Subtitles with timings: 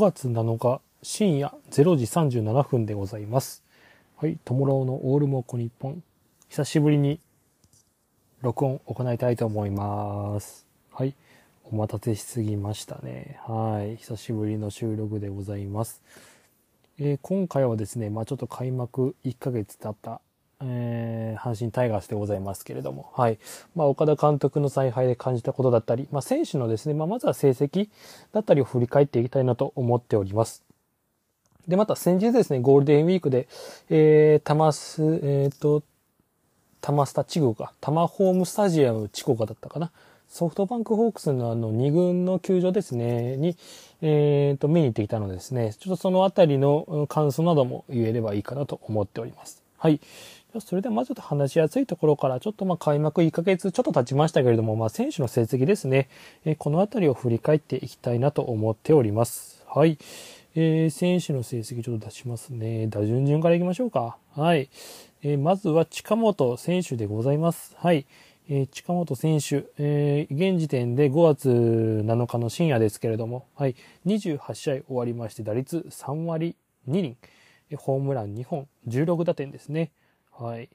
[0.00, 3.62] 5月7日深夜0時37分でございます。
[4.16, 6.02] はい、トモローのオールモコ日本。
[6.48, 7.20] 久しぶりに
[8.40, 10.66] 録音行いたいと思います。
[10.90, 11.14] はい、
[11.64, 13.40] お待たせしすぎましたね。
[13.46, 16.00] はい、久しぶりの収録でございます。
[16.98, 20.22] えー今回はですね、まあちょっと開幕1ヶ月経った、
[20.62, 23.38] えー阪神タイガースでございますけれども、はい。
[23.74, 27.88] まあ岡田監督の采配で感じたことだったり、まあ選手のですね、まあまずは成績
[28.32, 30.62] だったりを振り返っていきたいなと思っております。
[31.66, 33.48] で、また先日ですね、ゴールデンウィークで、
[33.88, 35.82] えー、タマス、えっ、と、
[36.80, 39.90] タマスタチゴか、タマホームスタジアムチコカだったかな。
[40.28, 43.56] ソフトバンクホークスのあの2軍の球場ですね、に、
[44.00, 49.62] えっ、と、見に行ってきたのでですね、ちょっとそのあたりの感想なども言えればいいかなと思っております。
[49.76, 50.00] はい。
[50.58, 56.08] それでまず話しやすいところから、ちょっとまあ開幕1ヶ月ちょっと経ちましたけれども、まあ選手の成績ですね、
[56.44, 59.64] えこのあたりを振り返っていきたいなと思っております。
[59.68, 59.98] はい。
[60.56, 62.88] えー選手の成績ちょっと出しますね。
[62.88, 64.16] 打順順からいきましょうか。
[64.34, 64.68] はい。
[65.22, 67.76] えーまずは近本選手でございます。
[67.78, 68.06] はい。
[68.48, 71.48] えー近本選手、えー現時点で5月
[72.04, 73.76] 7日の深夜ですけれども、はい。
[74.06, 76.56] 28試合終わりまして、打率3割
[76.88, 77.16] 2厘、
[77.76, 79.92] ホームラン2本、16打点ですね。
[80.32, 80.68] はい。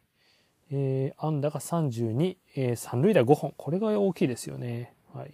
[0.72, 3.54] えー安打が32、えー三塁打5本。
[3.58, 4.94] これが大きいですよね。
[5.14, 5.34] はい。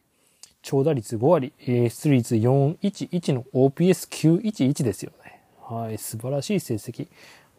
[0.62, 5.42] 長打率5割、えー出率411の OPS911 ですよね。
[5.62, 5.98] はい。
[5.98, 7.08] 素晴らしい成績。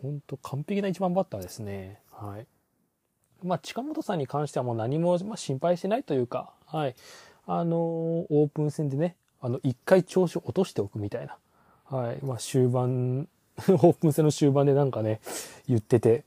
[0.02, 1.98] 本当完璧な一番バッターですね。
[2.10, 2.46] はい。
[3.42, 6.94] まあ、近本さんに関してはもう何も、まあ、心配してないというか、はい。
[7.46, 11.36] あのーオープン戦でね、あの、一回調子を落としておくみたいな。
[11.84, 12.18] はい。
[12.24, 15.20] まあ、終盤、 オープン戦の終盤でなんかね、
[15.68, 16.24] 言ってて、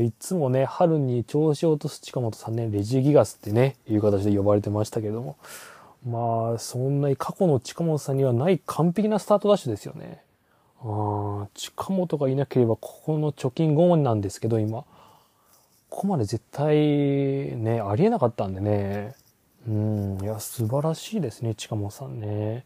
[0.00, 5.36] いつもね、春に調子を落とす近本さんね、レジギガスってね、いう形で呼ばれてましたけども。
[6.06, 10.22] まあ、そんなに過去の近本さんにはない完璧なスタートダッシュですよね。
[10.80, 14.84] あ近本がいなければ、ここの貯金5なんですけど、今。
[15.90, 16.76] ここまで絶対
[17.56, 19.14] ね、ありえなかったんでね。
[19.66, 22.64] うん、いや、素晴らしいですね、近本さんね。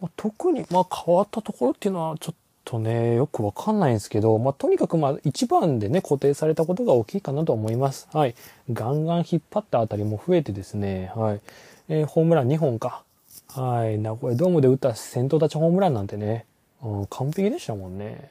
[0.00, 8.08] まあ、特に、まあ、変わったところっていうのは、ちょっとね、よくわかんないんですけど、まあ、とにかく、まあ、一番でね、固定されたことが大きいかなと思います。
[8.12, 8.34] はい。
[8.72, 11.40] ガンガン引っ張ったあたりも増えてですね、はい。
[11.88, 13.02] えーホームラン2本か。
[13.48, 13.98] はい。
[13.98, 16.46] 名古屋ドームで打った先頭立ちホームランなんてね、
[16.82, 18.30] うん、完璧でしたもんね。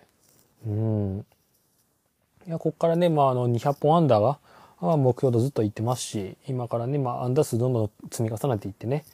[0.65, 1.25] うん。
[2.47, 4.39] いや、こっからね、まあ、あの、200本アンダーが、
[4.81, 9.05] あ目標とずっと言ってますし、今からね、まあ、アンダー数どんどん積み重ねていってね、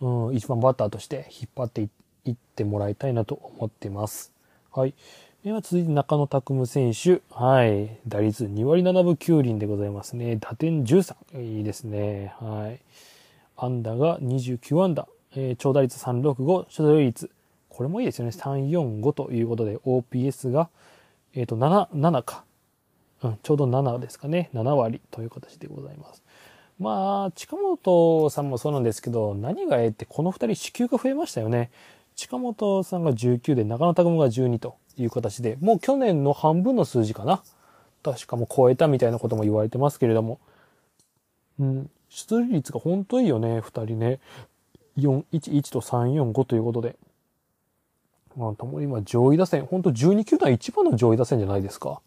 [0.00, 1.88] うん、一番バッターとして引っ張ってい
[2.26, 4.35] いってもらいたいなと思ってます。
[4.76, 4.94] はい。
[5.42, 7.22] では続いて中野拓夢選手。
[7.30, 7.96] はい。
[8.06, 10.36] 打率2割7分9厘でございますね。
[10.36, 11.40] 打点13。
[11.40, 12.34] いいですね。
[12.38, 12.78] はい。
[13.56, 15.08] 安打が29安打。
[15.34, 16.64] えー長打率365。
[16.64, 17.30] 初打率。
[17.70, 18.32] これもいいですよね。
[18.32, 20.68] 345ということで、OPS が、
[21.32, 22.44] えっ、と、7、7か。
[23.22, 24.50] うん、ちょうど7ですかね。
[24.52, 26.22] 7割という形でございます。
[26.78, 31.70] まあ、近本さんもそうなんですけど、何がええって、この2人支給が増えましたよね。
[32.16, 37.42] 近本さんが19で、中野拓夢が12という形で、もう去年の半分の数字かな。
[38.02, 40.40] 確かもう超えたみたいなことも言われてますけれども。
[41.60, 44.18] うん、出塁率が本当いいよね、2人ね。
[44.96, 46.96] 411と345ということで。
[48.34, 52.00] まあ、ともに今上位打線、本当12球団一番の上位打線じゃないですか。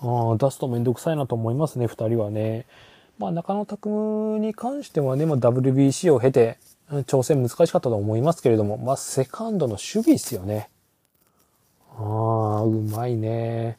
[0.00, 2.66] ああ、出すとめんどくさいなと思いますね、二人はね。
[3.18, 6.58] まあ、中野拓夢に関してはね、まあ、WBC を経て、
[7.06, 10.70] 挑戦難しかったと思いますけれども、まあ、セカンドの守備ですよね。
[11.96, 13.78] ああ、うまいね。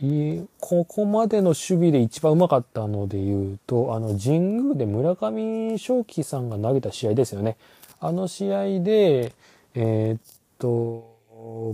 [0.00, 7.56] いい、ここまでの守備で一番うまかったので言うと、あの、神宮で村上正輝さんが投げた試合ですよね。
[8.00, 9.34] あの試合で、
[9.74, 10.20] えーっ
[10.58, 11.18] と、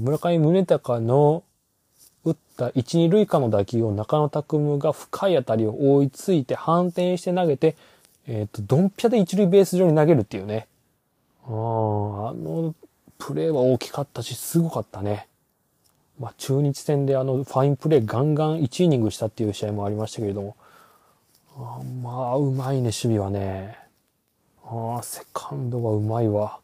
[0.00, 1.44] 村上宗隆の
[2.25, 7.76] 打った一、二塁間の打球を中野拓夢が深い当たりを追いついて反転して投げて、
[8.26, 10.67] えっ、と、ドンピャで一塁ベース上に投げるっていうね。
[11.44, 11.52] ああ、あ
[12.34, 12.75] の
[13.19, 15.28] プレーは大きかったし、すごかったね。
[16.19, 20.56] まあ、中日戦であの、ファインプレーガンガン1イニングしたっていう試合もありましたけれども。
[21.56, 23.78] あまあ、うまいね、守備はね。
[24.64, 26.61] ああ、セカンドはうまいわ。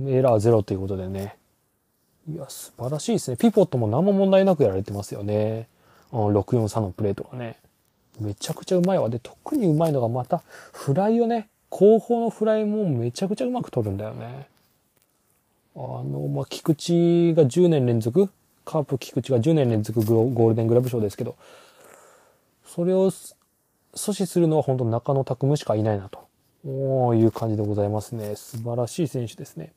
[0.00, 1.36] エラーゼロということでね。
[2.28, 3.36] いや、素晴らしいですね。
[3.36, 5.68] ピポットも何も問題なくやられてますよね。
[6.12, 7.58] うん、643のプレーとかね。
[8.20, 9.08] めちゃくちゃうまいわ。
[9.08, 10.42] で、特にうまいのがまた、
[10.72, 14.46] フライをね、後方のフライもめちゃくちゃうまく取るんだよね。
[15.74, 18.28] あの、まあ、菊池が10年連続、
[18.64, 21.36] カープ菊池が10年連続ゴールデングラブ賞ですけど、
[22.66, 23.34] それを阻
[23.94, 26.26] 止するのは本当中野拓夢しかいないなと
[26.64, 28.36] お、いう感じでございますね。
[28.36, 29.72] 素晴らしい選手ですね。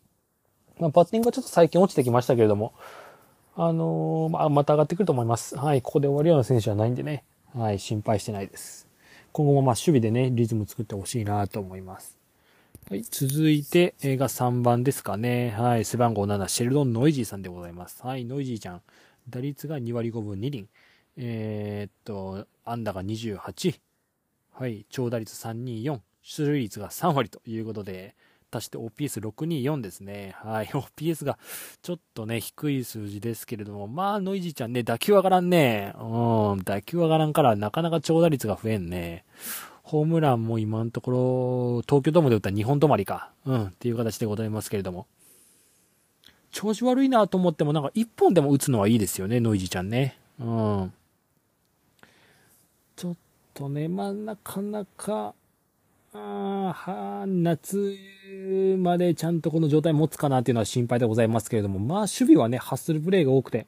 [0.80, 2.74] まあ、バッティングはちょっと最近落ちてきましたけれども、
[3.56, 5.58] あのー、まあ、また上がってくると思います。
[5.58, 7.24] はい、ここで終わるような選手はないんでね、
[7.58, 8.86] はい、心配してないです。
[9.32, 12.18] 今後もまあ守備でね、リズム作ってほしいなと思います。
[12.90, 15.52] はい、続いて、映画3番ですかね。
[15.52, 18.06] はい、背番号7、シェルドン・ノイジーさんでございます。
[18.06, 18.82] はい、ノイジーちゃん。
[19.30, 20.68] 打率が2割5分2厘。
[21.16, 23.80] えー、っと、安打が28。
[24.52, 26.02] はい、長打率324。
[26.24, 28.16] 出塁率が3割ということで、
[28.52, 30.36] 足して OPS624 ですね。
[30.40, 30.68] はい。
[30.74, 31.38] OPS が
[31.82, 35.94] ちょっとね、低い数字ですけれども、まあ、ノイジーちゃんね、打球上がらんね。
[36.00, 39.26] うん、打球上がらんからなかなか長打率が増えんね。
[39.84, 43.32] ホームランも今のところ、東京ドームで打ったら2本止まりか。
[43.46, 45.08] うん、っていう形でございますけれども。
[46.52, 50.18] 調子悪いなと思っても、なんか1本でも打つのはいいですよね、ノイジーちゃんね。
[50.40, 50.94] うん。
[52.96, 53.16] ちょっ
[53.54, 55.36] とね、まあ、なかなか、
[56.18, 57.98] あ夏
[58.78, 63.68] までちゃんとこの状態持つかなっていうのは心配でございますけれども、まあ守備はね、ハッスルプレーが多くて、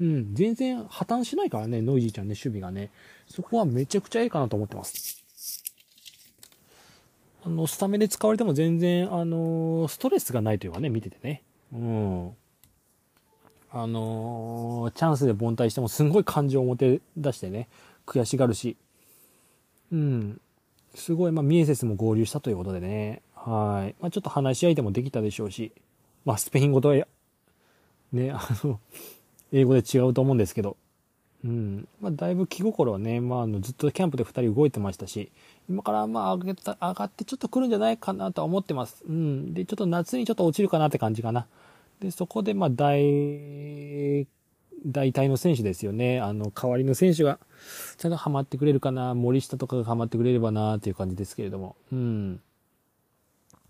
[0.00, 2.90] うん、全然破綻しないからね、ノイジーちゃんね、守備がね。
[3.28, 5.24] そこはめちゃくちゃいいかなと思ってます。
[7.44, 11.42] あの、スタメンで使われても全然、あのストレスがないというかね、見ててね。
[11.72, 12.30] うん。
[13.74, 17.68] あのチャンスで凡退してもすんごい感情を持て出してね、
[18.06, 18.76] 悔しがるし。
[19.90, 20.40] うん。
[20.94, 23.94] すごい、まあ、ミエセスも合流したということでね、はい。
[24.00, 25.72] まあ、ちょっと話し相手もできたでしょうし、
[26.24, 27.06] まあ、スペイン語とは、
[28.12, 28.78] ね、あの、
[29.52, 30.76] 英語で違うと思うんですけど、
[31.44, 31.88] うん。
[32.00, 35.32] まあ、だいぶ気心はね、まあ、あの、ずっとキャンプで2人動いてましたし、
[35.68, 39.02] 今からまあ、上げた、上がってちょっと来るんじゃないかなとは思ってます。
[39.08, 39.54] うん。
[39.54, 41.46] で、ちょっと夏にちょっと落ちるかなって感じかな。
[42.00, 44.26] で、そこでまあ、大、
[44.86, 46.20] 大体の選手ですよね。
[46.20, 47.38] あの、代わりの選手が、
[47.96, 51.76] ちゃんとハマってくれるかな、森下とかがハマってくれればな、っていう感じですけれども。
[51.92, 52.40] うん。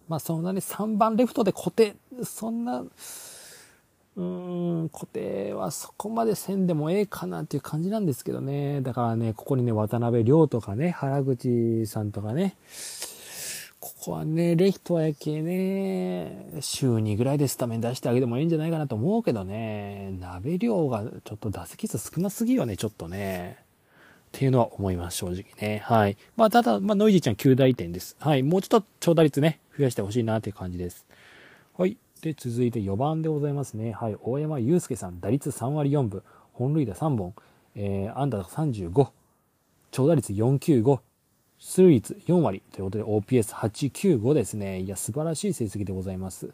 [0.09, 8.83] まあ、そんなに3番レフトで固定、そんな、うーん、固定はそこまでせんでもええかなっていう感じなんですけどね。
[8.83, 12.57] だからね、ここにね、渡辺亮とかね、原口さんとかね、
[13.83, 23.59] ここはね、レヒトやけね、週2ぐらいでスタメン出してあげてもいいんじゃないかなと思うけどね、鍋量がちょっと打席数少なすぎよね、ちょっとね。
[23.59, 23.65] っ
[24.31, 25.83] ていうのは思います、正直ね。
[25.85, 26.17] はい。
[26.37, 28.15] まあ、ただ、まあ、ノイジーちゃん9大点です。
[28.21, 28.45] はい。
[28.45, 31.05] もうちょっと長打率ね、増やしてほしいなっていう感じです。
[31.77, 31.97] はい。
[32.21, 33.91] で、続いて4番でございますね。
[33.91, 34.17] はい。
[34.23, 36.23] 大山祐介さん、打率3割4分、
[36.53, 37.35] 本塁打3本、
[37.75, 39.09] えー、安打35、
[39.91, 41.01] 長打率495、
[41.65, 44.81] 出塁率4割ということで OPS895 ですね。
[44.81, 46.51] いや、素晴らしい成績でございます。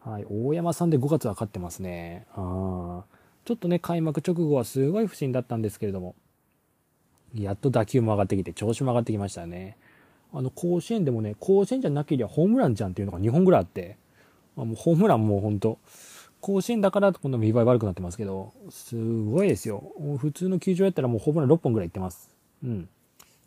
[0.00, 0.26] はい。
[0.28, 2.26] 大山さんで5月は勝ってますね。
[2.34, 3.04] あ
[3.46, 6.14] ちょっとね、開幕直後はすごい不審だったんですけれども、
[7.34, 9.78] やっと打球も上がってきて、調子も上がってきましたね。
[10.30, 13.96] あの、甲子園でもね、甲子園じゃなければホームランじゃんっていうのが2本ぐらいあって、
[14.58, 15.78] あもうホームランもうほんと、
[16.42, 19.90] 甲子園だから今度見栄え悪くなってますけど、すごいですよ。
[20.18, 22.28] 普通の球場やったらもうホームラン6本ぐらいいってます。
[22.62, 22.88] うん。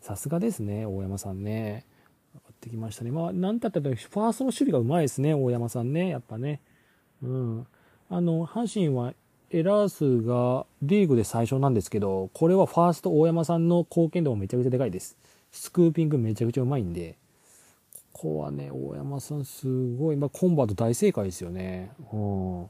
[0.04, 1.86] さすがですね、大山さんね。
[2.34, 3.10] 上がってきましたね。
[3.10, 6.60] まあ、なんたってファーストの守備がうまいですね、大山さんね、やっぱね。
[7.22, 7.66] うん。
[8.10, 9.14] あの、阪神は
[9.48, 15.16] エラー数がリーグで最初なんですけど、これはファースト大山さんの貢献度もめちゃくちゃでかいです。
[15.52, 17.16] スクーピングめちゃくちゃうまいんで、
[18.12, 21.92] ここはね、大山さんすごい、まあ、コンバート大正解ですよね。
[22.12, 22.62] うん。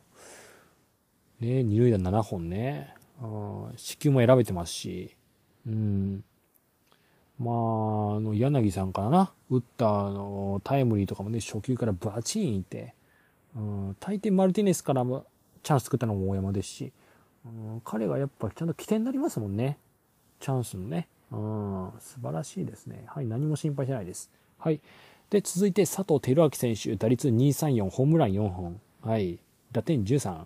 [1.41, 2.95] ね、二塁打7本ね。
[3.21, 5.17] うん、四球も選べてますし。
[5.67, 6.23] うん。
[7.39, 7.55] まあ、
[8.17, 12.95] あの、柳さんからな、打ったあの、タイムリーとかもね、初球からバチンいって、
[13.57, 15.27] うん、大抵マルティネスからも
[15.63, 16.93] チャンス作ったのも大山ですし、
[17.45, 19.79] うん、彼がやっぱちゃんと起点になりますもんね。
[20.41, 21.09] チャンスのね。
[21.33, 23.05] うん、素晴らしいですね。
[23.07, 24.31] はい、何も心配しないです。
[24.59, 24.81] はい。
[25.31, 28.81] で、続いて佐藤輝明選手、打率234、ホームラン4本。
[29.03, 29.39] はい。
[29.73, 30.45] 打点13。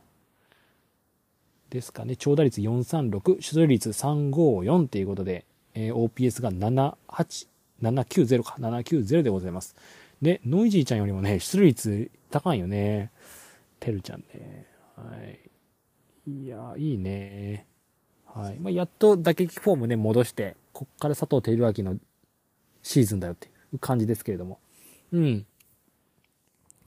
[1.71, 2.17] ですかね。
[2.17, 5.45] 長打率436、出塁率354ということで、
[5.79, 7.47] えー、OPS が78、
[7.81, 9.77] 790か、790でございます。
[10.21, 13.13] で、ノイジーちゃんよりもね、出塁率高いよね。
[13.79, 14.67] てるちゃんね。
[14.97, 15.05] は
[16.27, 16.43] い。
[16.45, 17.65] いや、いいね。
[18.27, 18.59] はい。
[18.59, 21.97] まあ、やっと打撃フォームね、戻して、こっから佐藤輝明の
[22.83, 24.59] シーズンだよっていう感じですけれども。
[25.13, 25.47] うん。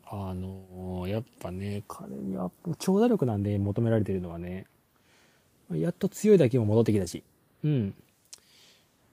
[0.06, 4.66] あのー、やっぱね、彼には長打力なんで求められてるのはね、
[5.72, 7.24] やっと強い打球も戻ってきたし、
[7.64, 7.96] うん。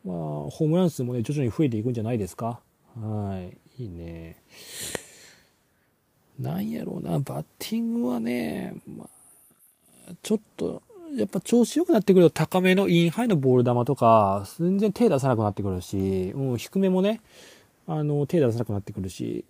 [0.09, 0.17] まあ、
[0.51, 2.61] ホームラン数もね、徐々に増えていくんじゃないですか？
[2.97, 3.47] は
[3.79, 3.83] い。
[3.83, 4.43] いいね。
[6.41, 10.83] なんやろうな、バッティングはね、まあ、ちょっと、
[11.15, 17.21] やっぱ調子良くなってくると高めのインハイのボール球とか、全然手出さなくなってくるし、うん、低めもね、
[17.87, 19.45] あの、手出さなくなってくるし、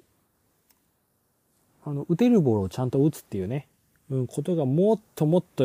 [1.85, 3.69] あの、打てるボールをちゃんと打つっていうね、
[4.11, 5.65] うん、ことがもっともっと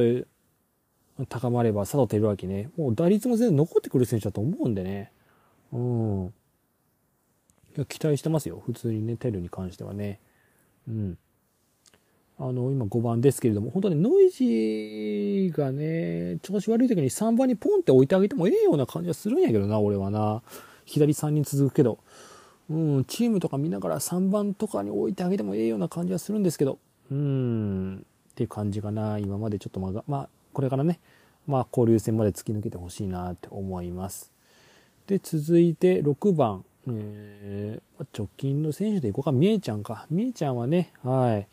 [1.30, 5.12] 高まれば佐藤輝明ね、もう打率も全然残ってくる選手だと思うんでね、
[5.72, 6.34] うん。
[7.76, 8.62] いや、期待してますよ。
[8.66, 10.20] 普通にね、テルに関してはね。
[10.88, 11.18] うん。
[12.40, 20.42] あの、今5番ですけれども、本当にノイジーがね、調子悪い時に3番にポンって置いてあげてもええような感じはするんやけどな、俺はな。
[20.86, 22.00] 左3人続くけど。
[22.70, 26.80] うん、チームとか見ながら3番とかに置いてあげてもええような感じはするんですけど、
[27.12, 29.20] うん、っていう感じかな。
[29.20, 31.00] 今までちょっとまあ、まあ、これからね、
[31.48, 34.32] まあ、交流戦まで突き抜けてほしいなって思います。
[35.08, 40.06] で、続いて6番、えー、直近の選手でいこうか、みえちゃんか。
[40.10, 41.48] みえちゃんはね、はい、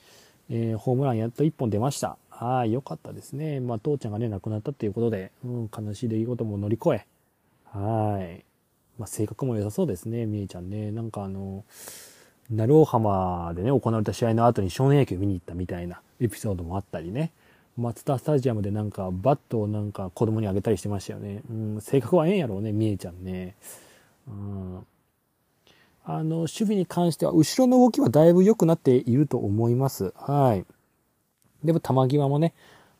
[0.50, 2.16] えー、ホームランやっと1本出ました。
[2.30, 3.61] はい、良かったですね。
[3.61, 7.07] まあ、父ちゃんがね、亡くなったっていうことで、うん、悲しい出来事も乗り越え、
[7.64, 8.45] はい。
[8.99, 10.90] まあ、性格も良さそうですね、みえちゃんね。
[10.90, 11.64] なんかあの、
[12.50, 17.33] 鳴尾浜でね、行われた試合の後に少年野球見に行ったみたいなエピソードもあったりね。
[17.77, 21.43] 松田スタジアムでなんかバットをなんか子供にあげたりしてましたよね。
[21.50, 23.57] うん、性格はええんやろうね、みえちゃんね。
[24.29, 24.87] うん。
[26.05, 30.12] あの、守備に関しては、後ろの動きはだいぶ良くなっていると思います。
[30.17, 30.65] はい。
[31.65, 32.55] でも、球際もね、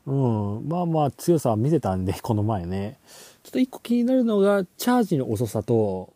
[0.05, 2.99] うん、まあまあ強さは見せたんで、この前ね。
[3.43, 6.13] ちょっと一個気になるのが、チャージの遅さと、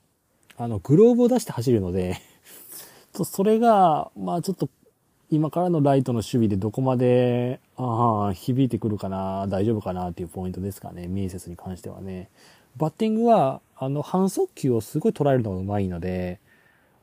[0.57, 2.17] あの、グローブを出して走るので、
[3.13, 4.69] それが、まあちょっと、
[5.31, 12.29] 今からのライトの守備でどこまで、ああ、響いてくるかな、大丈夫かなっていうポイントですかね、ミエセスに関してはね。
[12.77, 16.39] バッティングは、あの、反速球をすごい捉えるのがうまいので、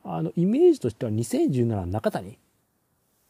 [0.03, 2.37] あの、イメージとしては2017中谷。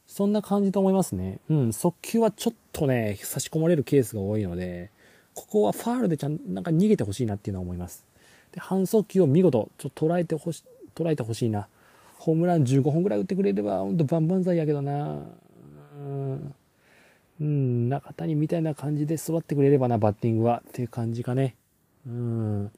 [0.05, 1.39] そんな感じと思いますね。
[1.50, 4.91] うん、速球はちょっとね、差し込まれるケースが多いので、
[5.33, 8.05] ここはファールでちゃん、なんか逃げてほしいなっていうのは思います。
[8.51, 10.63] で、反則球を見事、ちょっと捉えてほし、
[10.95, 11.67] 捉えてほしいな。
[12.24, 15.20] ホームラン15本ぐらい打ってくれれば、ほんとバンバン剤やけどな。
[17.42, 20.63] うん、中谷みたいな感じで育ってくれればな、バッティングは。
[20.65, 21.58] っていう感じかね。
[22.08, 22.72] うん。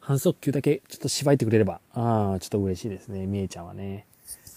[0.00, 3.26] 反則球だけちょっと縛いてくれれば、ああ、ちょっと嬉しいですね。
[3.26, 4.06] みえちゃんはね。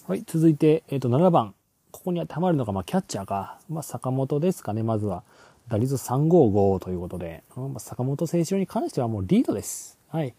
[0.06, 1.56] はい、続いて、えっ、ー、と、7番。
[1.92, 3.62] ここに当てはまるのが、まあ、キャッチャーか。
[3.70, 5.24] まあ、坂本ですかね、まずは。
[5.70, 9.98] 打率355ということで、ま坂本選手に関してはもうリードです。
[10.10, 10.36] はい。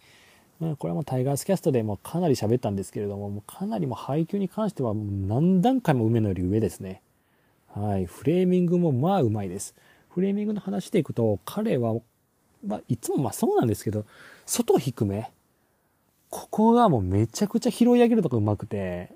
[0.79, 7.01] これもタイガースキャストでもかなり喋ったんですけれども、もうかなりも配球に関しては何段階も梅野より上ですね。
[7.69, 8.05] はい。
[8.05, 9.75] フレーミングもまあうまいです。
[10.11, 11.95] フレーミングの話でいくと、彼は、
[12.67, 14.05] まあ、いつもまあそうなんですけど、
[14.45, 15.31] 外低め。
[16.29, 19.13] ここがもうめちゃくちゃ拾い上げるとかうまくて、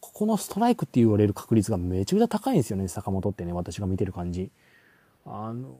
[0.00, 4.50] ここのストライクって言われる確率がめちゃくちゃ高いんですよね、坂本ってね、私が見てる感じ。
[5.26, 5.76] あの、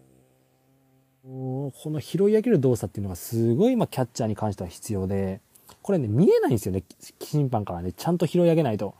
[1.27, 5.41] この拾い上げる動作っていうのがすごい今キャッチャーに関しては必要で、
[5.83, 6.85] これね、見えないんですよね、
[7.21, 8.95] 審判からね、ちゃんと拾い上げないと。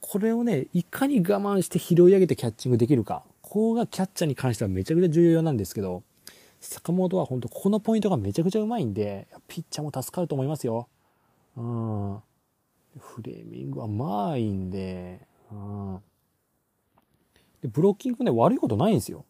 [0.00, 3.22] これをね、いかに我慢して拾い上げてキャッチングできるか。
[3.42, 6.02] ここがキャッチャーに関してはめちゃくちゃ重要なんですけど、
[6.60, 10.88] 坂本は本当ここのポイントがめちゃくちゃうまいんで、ピッチャーも助かると思いますよ。
[11.56, 12.16] うん。
[12.98, 15.20] フレーミングはまあいいんで、
[15.52, 16.00] うん。
[17.60, 19.26] で、ブロッキングね、悪いことないんですよ。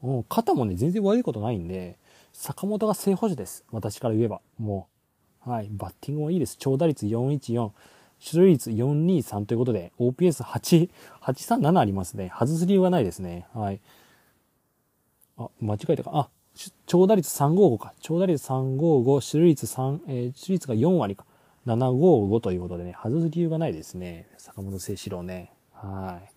[0.00, 1.98] もう、肩もね、全然悪いことないんで、
[2.32, 3.64] 坂本が正捕手です。
[3.70, 4.40] 私から言えば。
[4.58, 4.88] も
[5.46, 5.50] う。
[5.50, 5.68] はい。
[5.70, 6.56] バッティングもいいです。
[6.58, 7.70] 長打率414、
[8.18, 10.90] 出塁率423ということで、OPS8、
[11.22, 12.30] 837ありますね。
[12.38, 13.46] 外す理由がないですね。
[13.54, 13.80] はい。
[15.38, 16.10] あ、間違えたか。
[16.14, 16.28] あ、
[16.86, 17.94] 長打率355か。
[18.00, 21.24] 長打率355、出塁率3、えー、出塁率が4割か。
[21.66, 24.26] 755ということでね、外す理由がないですね。
[24.38, 25.52] 坂本誠志郎ね。
[25.72, 26.29] はい。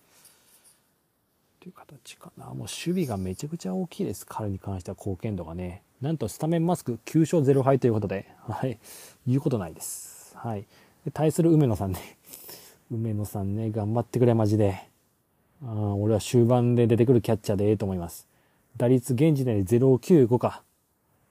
[1.64, 2.44] という形かな。
[2.48, 4.26] もう守備がめちゃくちゃ大きいです。
[4.28, 5.82] 彼に関しては貢献度がね。
[6.02, 8.78] なんとスタメンマスク9勝0敗ということで、はい。
[9.26, 10.36] 言うことないです。
[10.36, 10.66] はい。
[11.14, 12.18] 対する梅野さんね。
[12.92, 14.78] 梅野さんね、頑張ってくれ、マジで。
[15.62, 18.28] あ俺は終盤で出てくるキャッチャーでええと思います。
[18.76, 20.62] 打率現時点で095か。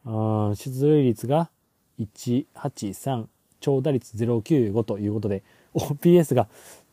[0.03, 1.51] あ出塁率が
[1.99, 3.27] 183、
[3.59, 5.43] 長打率095ということで、
[5.75, 6.47] OPS が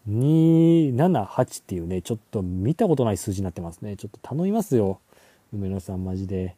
[0.08, 3.96] 278っていうね、ちょっと見たことない数字になってますね。
[3.96, 5.00] ちょっと頼みますよ。
[5.52, 6.56] 梅野さんマジで。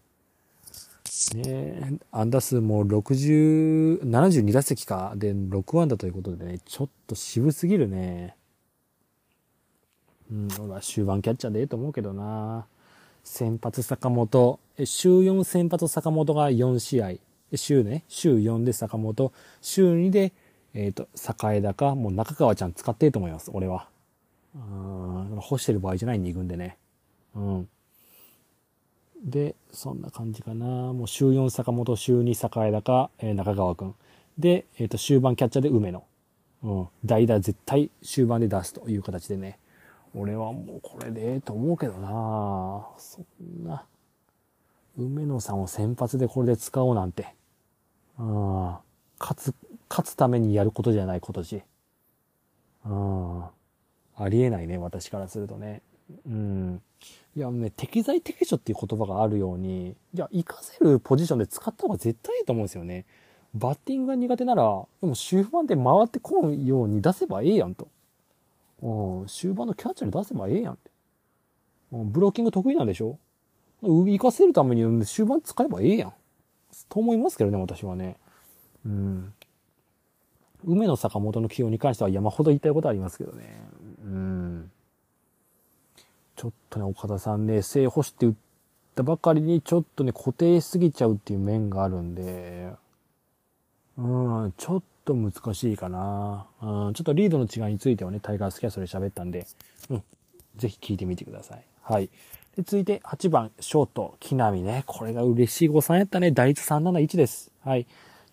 [1.35, 5.13] ね安打数も60、72打席か。
[5.17, 8.37] で、6安打ということでね、ちょっと渋すぎるね。
[10.31, 12.67] うん、俺は終盤キャッチャーでええと思うけどな。
[13.25, 17.13] 先発坂本、週4先発坂本が4試合。
[17.55, 20.33] 週ね、週4で坂本、週2で
[20.75, 21.09] えっ、ー、と、
[21.53, 23.89] 栄高、もう中川ちゃん使ってると思います、俺は。
[24.55, 26.77] うん、干してる場合じゃない2軍でね。
[27.35, 27.69] うん。
[29.25, 30.67] で、そんな感じかな。
[30.67, 33.95] もう週4坂本、週2栄高、えー、中川くん。
[34.39, 36.05] で、えっ、と、終盤キャッチャーで梅野。
[36.63, 36.89] うん。
[37.05, 39.59] 代打絶対終盤で出すという形でね。
[40.15, 43.85] 俺はもうこれでええと思うけどなそんな。
[44.99, 47.35] 梅野さんを先発でこれで使おうなんて。
[48.19, 48.77] うん。
[49.19, 49.55] 勝つ、
[49.93, 51.63] 勝つためにやることじゃない今年。
[52.87, 53.43] うん。
[53.43, 53.51] あ
[54.31, 55.83] りえないね、私からするとね。
[56.27, 56.81] うん。
[57.37, 63.05] いや、ね、適材適所っていう言葉があるように、いや、活かせるポジションで使った方が絶対いいと思うんですよね。
[63.55, 67.89] バッティングが苦手なら、でも終盤で回ってこんように出せばええやんと。
[68.81, 70.91] うん、終盤のキャッチャーに出せばええやんって。
[71.93, 73.19] うん、ブロッキング得意なんでしょ？
[73.83, 76.15] 活かせるために終盤使えばええやん。
[76.89, 78.17] と思いますけどね、私はね。
[78.87, 79.35] うん。
[80.65, 83.61] 梅の坂本の起用に関しては山ほど言いたいことありますけどね。
[84.05, 84.71] うん。
[86.37, 88.35] ちょっとね、岡田さんね、正捕手って言っ
[88.95, 92.73] たばかりにちょっとね、固定しすぎちゃうっていう面があるんで、
[93.97, 94.03] う
[94.47, 96.47] ん、ちょっと難しいかな。
[96.61, 99.47] うん、ちょっとリードの違いについてはね、タイガースキャストで喋ったんで、
[99.91, 100.03] うん、
[100.57, 101.65] ぜひ聞いてみてください。
[101.83, 102.09] はい。
[102.57, 104.85] で、続いて8番、ショート、木浪ね。
[104.87, 106.33] これが嬉しい誤算やったね。
[106.33, 107.51] 打率371です。
[107.65, 107.87] はい。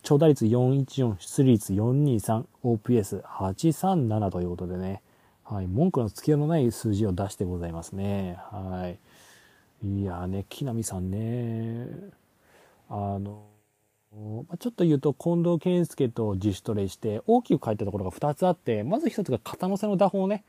[0.10, 5.04] 長打率414、出塁率423、OPS837 ということでね。
[5.44, 5.68] はい。
[5.68, 8.40] 文句のつけようのない数字を出してございますね。
[8.50, 8.92] は
[9.84, 9.88] い。
[9.88, 11.88] いやね、木浪さんね。
[12.90, 13.44] あの、
[14.58, 20.44] ちょっと言うと、近藤健介と自主トレして、大きく変えたところが2つあって、まず1つが肩乗せの打法をね。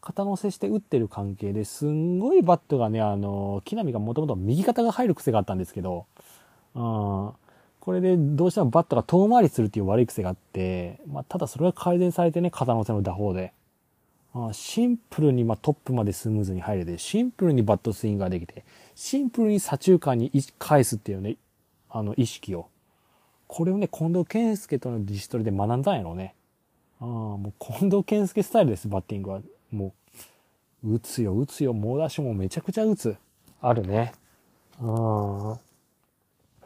[0.00, 6.06] 肩乗せして打ってる関係ですんごいバットがね、あの、木浪がもともと右肩が入る癖があったんですけど、
[6.74, 7.32] うん、
[7.84, 13.52] これでどうしてもバットが遠回りするっていう悪い癖があって、まあ、ただそれが改善されてね、肩乗せの打法で。
[14.32, 21.36] あシンプルにまトップまでスムーズに入れて、シンプルにバットスイングができて、シンプルに左中間に返すっていうね、
[21.90, 22.68] あの意識を。
[23.48, 26.34] これをね、近藤健介との自主トレで学んだんやろうね。
[27.00, 29.42] ああ、もう近藤健介スタイルです、バッティングは。
[29.70, 29.92] も
[30.82, 33.14] う、打つよ、打つよ、猛ダッシュもめちゃくちゃ打つ。
[33.60, 34.14] あるね。
[34.80, 35.73] ああ。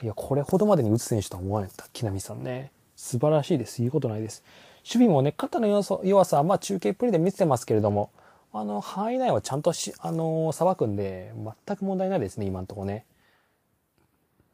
[0.02, 1.86] いや、これほどまでに打つ選手とは思わなかった。
[1.92, 2.70] 木浪さんね。
[2.94, 3.78] 素晴らしいです。
[3.78, 4.44] 言うことないです。
[4.84, 8.10] 守備もね、肩の弱さは、まあ中継プレイで見せてますけれども、
[8.52, 11.32] あの、範囲内はちゃんとし、あのー、裁くんで、
[11.66, 13.04] 全く問題ないですね、今んとこね。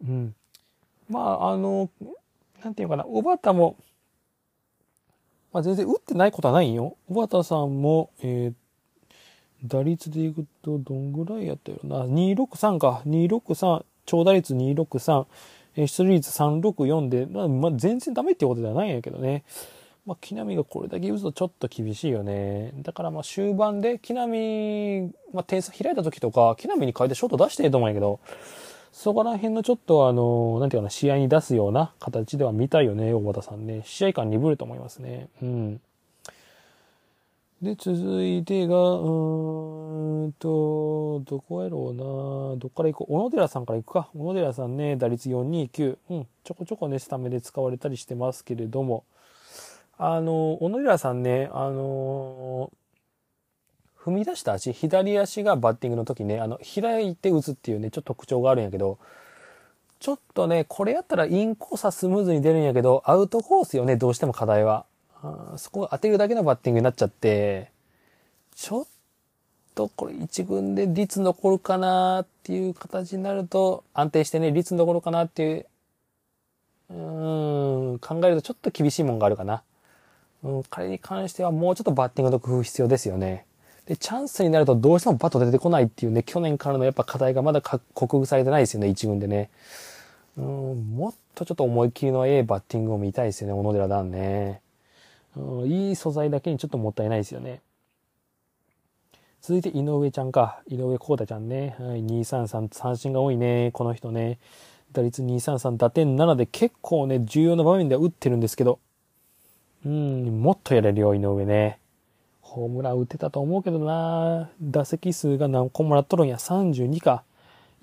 [0.02, 0.34] うん。
[1.08, 1.90] まあ、あの、
[2.62, 3.76] なんていうかな、小畑も、
[5.52, 6.96] まあ全然打ってないことはないよ。
[7.08, 8.54] 小畑さんも、えー、
[9.66, 12.04] 打率でいくとどんぐらいやったよな。
[12.04, 13.02] 263か。
[13.06, 15.26] 263、長打率263、
[15.76, 19.44] 出塁率364で、まあ、まあ、全然ダメってことではないんやけどね。
[20.06, 22.72] まあ、木浪がこれだけ打つとちょっと厳しいよね。
[22.82, 24.28] だからまあ終盤で木浪、
[25.32, 28.20] まあ、点差開いた時とか、木浪に変えてショート出していいと思うんやけど、
[28.92, 33.82] そこら辺のちょっとあの、なんていうかな、試合に出すような形では見たいよね、大和田さんね。
[33.86, 35.28] 試合感鈍ると思いますね。
[35.42, 35.80] うん。
[37.62, 42.04] で、続いてが、うーんと、どこやろうな
[42.56, 43.14] どっから行こう。
[43.14, 44.10] 小野寺さんから行くか。
[44.14, 45.98] 小野寺さんね、打率429。
[46.10, 49.04] うん、ちょこちょこね、スタメで使われたりしてますけれども、
[49.96, 52.72] あの、小野寺さんね、あの
[54.04, 58.98] 踏み出した足、左足がバッティングの時ね、あの、開いて打つっていうね、ちょっと特徴があるんやけど、
[59.98, 64.84] ちょっとね、これやったらインコースはスムーズに出るんやけど、アウトコースよね、どうしても課題は。
[65.24, 67.70] あそこを当てるだけのバッティングになっちゃって、
[68.54, 68.86] ちょっ
[69.74, 75.66] とこれ一軍で率残るかなっていう形になると、安定してね、率残るかなっていう、
[76.90, 79.62] うーん、考えるとちょっと厳しいもんがあるかな。
[80.42, 83.46] うん、彼に関してはもうちょっとバッティングの工夫必要ですよね。
[83.86, 89.48] で、チャンスになるとどうしてもバット出てこないっていうね、去年からのやっぱ課題がまだ克服されてないですよね、一軍でね。
[90.36, 94.60] うん、もっとちょっと思い切りのええバッティングを見たいですよね、小野寺段ね。
[95.66, 97.60] いい素材だけにちょっともったいないですよね。
[99.40, 100.62] 続いて井上ちゃんか。
[100.66, 101.76] 井上幸太ちゃんね。
[101.78, 103.70] はい、233、三振が多いね。
[103.72, 104.38] この人ね。
[104.92, 108.78] 打率233、打点7で結構ね、重要な場面では打ってるんですけど。
[109.84, 111.78] うん、もっとやれるよ、井上ね。
[112.40, 116.36] ホームラン打てたと思うけどな打席数が何個もらっとるんや。
[116.36, 117.24] 32か。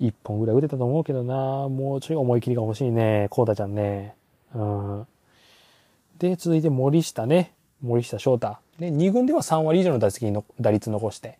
[0.00, 3.28] 1本ぐらい打てたと思うけどなもうちょい思い切りが欲しいね。
[3.30, 4.14] コータちゃんね。
[4.54, 5.06] うん。
[6.22, 7.52] で、続いて森下ね。
[7.82, 8.56] 森下翔太。
[8.78, 11.36] で、2軍では3割以上の打席の打率残して。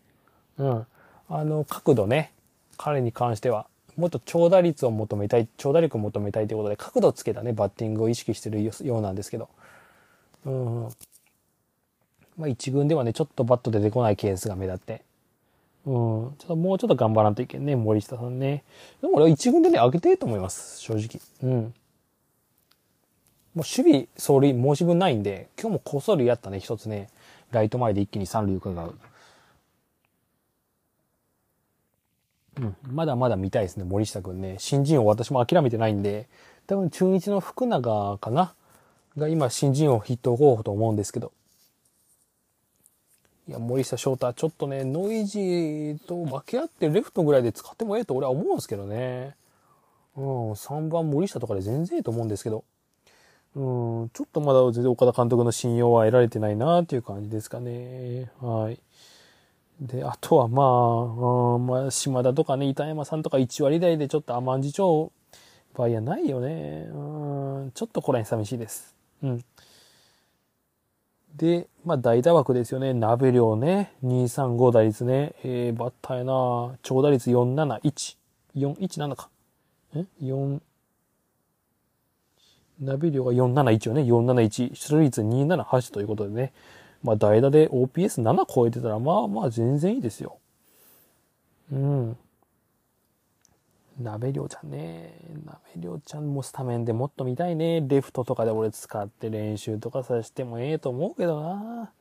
[0.59, 0.87] うん。
[1.29, 2.33] あの、角度ね。
[2.77, 3.67] 彼に関しては。
[3.97, 9.49] もっと長打率を求めたい、長打力を求めたいということで、角度をつけたね、バッティングを意識してるようなんですけど。
[10.47, 10.89] うん。
[12.37, 15.03] まあ一軍ではね、ちょっとバット出てこないケースが目立って。
[15.87, 15.93] うん。
[15.93, 18.65] ちょっともうちょっと頑張らんといけんね、森下さんね。
[19.01, 21.21] でも俺は一軍でね、上げてると思います、正直。
[21.49, 21.75] うん。
[23.55, 27.11] もう守備、走塁申し分ないんで、今日もこっそりやったね、一つね。
[27.51, 28.95] ライト前で一気に三塁伺う。
[32.59, 34.57] うん、まだまだ見たいですね、森下くんね。
[34.59, 36.29] 新人王私も諦めてないんで、
[36.67, 38.55] 多分中日の福永かな？
[39.19, 41.33] が今新人王筆頭候補と思うんですけど。
[43.49, 49.35] いや、森下翔太、ちょっとね、ノイジーと分け合ってレフトぐらいで使ってもええと俺は思うんですけどね。
[50.17, 52.65] うん、3番森下とかで全然いいと思うんですけど。
[53.55, 58.31] うん、ちょっとまだ全然岡田監督の信用は得られてないなっていう感じですかね。
[58.41, 58.79] はい。
[59.81, 65.13] で、あとはまあ、うん、まあ、島田とかね、板山さんとか1割台でちょっと甘んじ町
[65.75, 66.87] 場合はないよね。
[66.91, 68.95] うん、ちょっとこれに寂しいです。
[69.23, 69.45] うん。
[71.37, 72.95] で、まあ、代打枠ですよね。
[72.95, 73.93] 鍋量ね。
[74.05, 75.35] 235打率ね。
[75.43, 78.17] えー、バッターやな長打率471。
[78.55, 79.31] 417か。
[79.95, 80.61] え ?4、
[82.83, 86.53] ナビ量が471をね、471、出塁率278ということでね、
[87.03, 90.39] まあ代打で OPS7 超えてたら、まあまあ全然いいですよ。
[91.73, 92.17] うん。
[94.01, 95.15] 鍋量ちゃんね。
[95.45, 97.81] 鍋量ちゃんもスタメンでもっと見たいね。
[97.87, 101.93] レフトとかで俺使って練習とかさせてもええと思うけどな。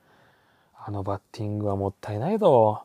[0.83, 2.83] あのバッティングはもったいないぞ。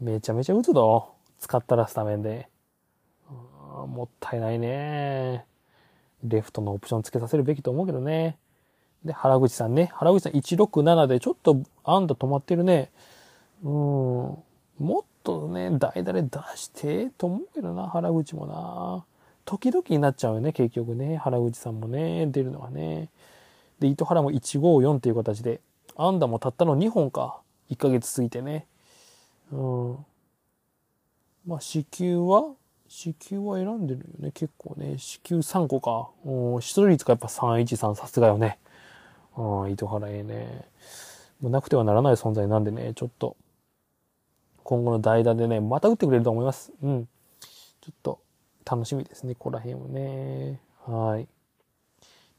[0.00, 1.14] めちゃめちゃ打つぞ。
[1.38, 2.48] 使ったらスタメンで。
[3.86, 5.46] もったいないね。
[6.28, 8.36] レフトのオプションつけさせるべきと思うけどね。
[9.04, 9.90] で、原口さんね。
[9.94, 12.90] 原口さん167でちょっとアンダ止まってるね。
[13.62, 13.70] うん。
[13.70, 14.44] も
[15.00, 19.04] っとね、代打で出してと思うけどな、原口もな。
[19.44, 21.16] 時々になっちゃうよね、結局ね。
[21.16, 23.08] 原口さんもね、出るのはね。
[23.78, 25.60] で、糸原も154っていう形で、
[25.96, 27.40] アンダもたったの2本か。
[27.70, 28.66] 1ヶ月過ぎてね。
[29.52, 29.96] うん。
[31.46, 32.54] まあ、支給は
[32.88, 34.30] 支給は選んでるよね。
[34.32, 34.98] 結構ね。
[34.98, 36.10] 支給3個か。
[36.24, 38.58] うん、出塁率がやっぱ313さすがよね。
[39.36, 40.64] うん、糸原ええね。
[41.40, 43.36] もうなくてはならない存在なんでね、ちょっと、
[44.62, 46.72] 今後の代打でね、また打ってくれると思います。
[46.82, 47.08] うん。
[47.80, 48.20] ちょっと、
[48.64, 50.60] 楽しみですね、ここら辺もね。
[50.86, 51.28] はい。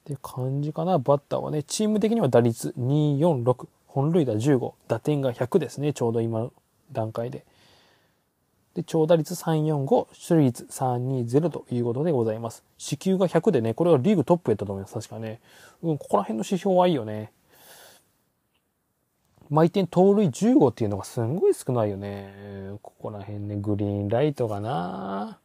[0.06, 0.98] で、感じかな。
[0.98, 6.54] バッターはね、チーム的には打率246、本塁打15、打点が100ですね、ちょうど今の
[6.92, 7.46] 段階で。
[8.78, 12.64] で、長打率345、出塁率320ということでございます。
[12.78, 14.94] 支給が100でね、これがリーグトップやったと思います。
[14.94, 15.42] 確かね。
[15.82, 17.32] うん、ここら辺の指標はいいよね。
[19.50, 22.78] 毎点盗塁15っていうのがすんごい少ないよね。
[22.84, 25.40] ここら辺ね、グリーンライトがな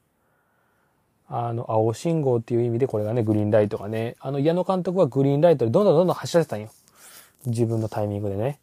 [1.26, 6.68] あの、青信号っていう意味でこれがね、グリーンライトがね、あの、矢野監督はグリーンライトでどんどんどんどん走らせたんよ。
[7.46, 8.60] 自分のタイミングでね。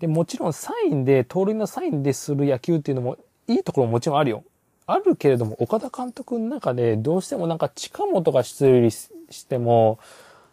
[0.00, 3.16] で、もちろんサインで、盗塁のサインでする野球っていうのも
[3.50, 4.44] いいところももちろんあるよ。
[4.86, 9.06] あるけれども、岡田監督の中でどうしてもなんか近本が出塁し
[9.46, 9.98] ても、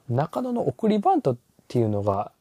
[0.10, 2.32] 中野の送りバントっていうのが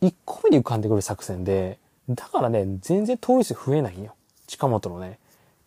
[0.00, 4.14] 1個目に浮かんでくる作戦で、だからね、全然盗塁数増えないんよ。
[4.46, 5.18] 近本のね。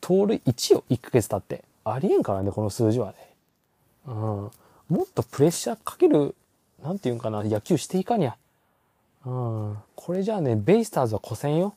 [0.02, 1.64] 盗塁1よ、1ヶ月経って。
[1.84, 3.16] ありえんからね、この数字はね。
[4.08, 4.16] うん。
[4.16, 4.52] も
[5.04, 6.36] っとプレッシャーかける、
[6.84, 8.36] なんていうんかな、野球していかにゃ。
[9.26, 9.78] うん。
[9.96, 11.76] これじゃあね、ベイスターズは古戦よ。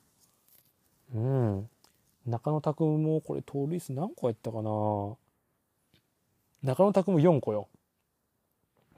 [1.15, 1.69] うん。
[2.29, 5.17] 中野拓夢もこれ盗塁数何個やったかな
[6.63, 7.69] 中野拓も4個よ。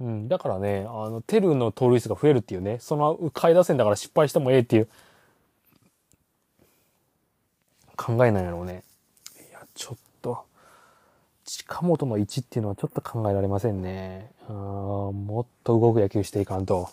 [0.01, 0.29] うん。
[0.29, 4.89] だからね、あの、テルの盗塁数が増えるっていうね、その買い出せんだから失敗してもええっていう
[7.97, 8.83] 考えなんやろうね。
[9.51, 10.45] いや、ちょっと、
[11.45, 14.31] 近本の1っていうのはちょっと考えられませんね。
[14.49, 16.89] あもっと動く野球していかんと。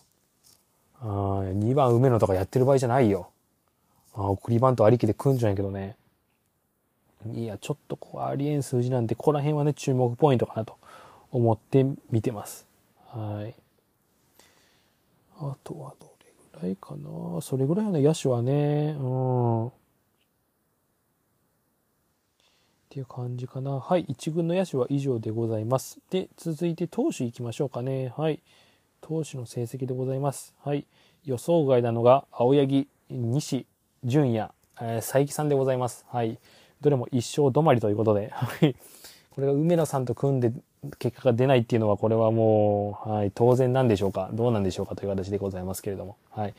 [1.00, 3.30] あ2番梅野とかやってる場合じゃないよ。
[4.16, 5.96] あ送りバントありきで組んじゃうんやけどね。
[7.34, 10.78] いや、ちょっとこうありえん数字なんで、ここら辺はね、注目ポイントかなと
[11.32, 12.66] 思って見てます。
[13.08, 13.56] はい。
[15.40, 17.42] あとはどれぐらいかな？
[17.42, 19.68] それぐらいの野手はね、うん。
[19.68, 19.72] っ
[22.90, 23.80] ていう感じかな。
[23.80, 24.06] はい。
[24.08, 26.00] 一軍の野手は以上でございます。
[26.10, 28.14] で、続いて投手行きましょうかね。
[28.16, 28.40] はい。
[29.02, 30.56] 投手の成績でございます。
[30.64, 30.86] はい。
[31.26, 33.66] 予想外なのが、青柳、西、
[34.04, 34.52] 純也、
[34.82, 36.06] えー、佐伯さんでございます。
[36.10, 36.40] はい。
[36.82, 38.76] どれも一生止まりということで、 はい。
[39.32, 40.52] これが梅野さんと組んで
[40.98, 46.54] 結果が出ないっていうのは、これはもう、はい、当然なんでしょうか、どうなんでしょうかという形でございますけれども、はい。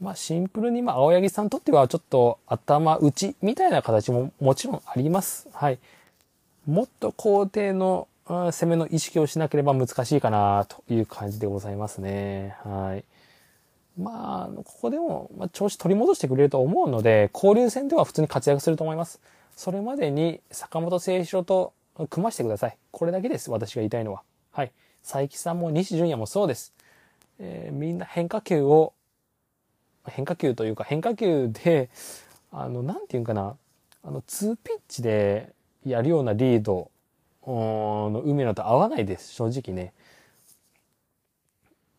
[0.00, 5.48] まあ、シンプルに、まあ、青柳さんにとっては、ちょっと頭打ちみたいな形ももちろんあります。
[5.52, 5.78] はい。
[6.66, 12.56] もっと高低の、攻めの意識をしなければ難しいかなという感じでございますね。
[12.64, 13.04] はい。
[14.00, 19.20] まあ、ここでも、まあ、調子取り戻してくれると思うので、交流戦では普通に活躍すると思います。
[19.62, 21.72] それまでに坂本誠一郎と
[22.10, 22.76] 組ましてください。
[22.90, 23.48] これだけです。
[23.48, 24.24] 私が言いたいのは。
[24.50, 24.72] はい。
[25.04, 26.74] 佐伯さんも西純也もそうです。
[27.38, 28.92] えー、みんな変化球を、
[30.08, 31.90] 変化球というか変化球で、
[32.50, 33.56] あの、なんていうんかな、
[34.02, 35.54] あの、2ピッチで
[35.86, 36.90] やるようなリード
[37.46, 39.92] の梅野と合わないです、正直ね。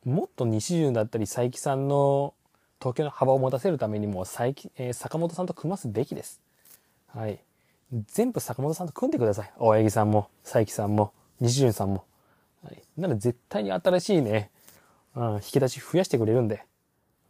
[0.04, 2.34] もっと西潤だったり佐伯さんの
[2.82, 6.42] 東京の幅を持たせるためにも佐伯、えー、坂本さんと組ますべきです。
[7.08, 7.40] はい。
[8.08, 9.54] 全部坂本さんと組んでください。
[9.60, 12.06] 大八木さんも、佐伯さんも、西潤さんも。
[12.64, 12.82] はい。
[12.98, 14.50] なら絶対に新しいね、
[15.16, 16.66] うん、引き出し増やしてくれるんで。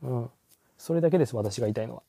[0.02, 0.30] うん。
[0.78, 2.04] それだけです、私が言いたいのは。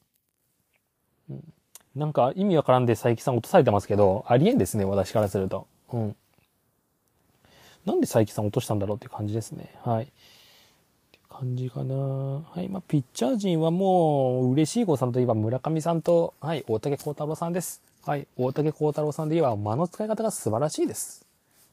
[1.31, 1.53] うん。
[1.97, 5.67] なんか意味わからんで佐伯さん落とされてますけど、ありえんですね、私からすると。
[5.93, 6.17] うん。
[7.85, 9.75] なんで佐伯さん落としたんだろうっていう感じですね。
[9.83, 10.13] はい。
[11.29, 11.95] 感じかな。
[11.95, 12.69] はい。
[12.69, 17.83] まあ、ピッチャー陣はもう、嬉しい子さんといえば村上さんと、はい、大竹幸太郎さんです。
[18.07, 18.27] はい。
[18.37, 21.25] 大竹幸太郎さんで言えば、間の使い方が素晴らしいです。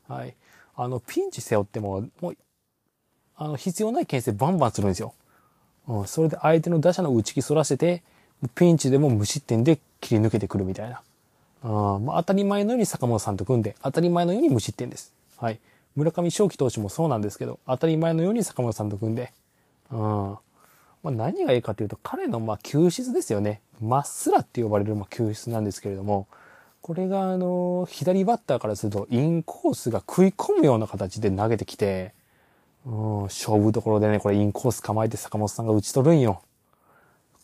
[0.07, 0.33] はい。
[0.75, 2.37] あの、ピンチ背負っても、もう、
[3.35, 5.13] あの、必要ない牽制バンバンするんですよ。
[5.89, 6.07] うん。
[6.07, 8.01] それで相手の打者の打ち気そらせて、
[8.55, 11.01] ピンチでも無失点で切り抜けてくるみたいな。
[11.63, 15.13] あまあ、当たり前のように坂本さんと組んで、当たり前のように無失点です。
[15.37, 15.59] はい。
[15.97, 19.33] 村上正輝投手もそうなんですけど、当たり前のように坂本さんと組んで、
[19.91, 19.99] うん。
[19.99, 20.37] ま
[21.05, 23.59] あ、何がいいかというと、彼のまあ球質ですよね。
[23.81, 26.27] まっすらって呼ばれるまあ球質なんですけれども、
[26.81, 32.13] これがあの、左バッターからすると、インコースが食い込むような形で投げてきて、
[32.85, 36.41] うん、勝負どころでね、これインコース構えて坂本さんが打ち取るんよ。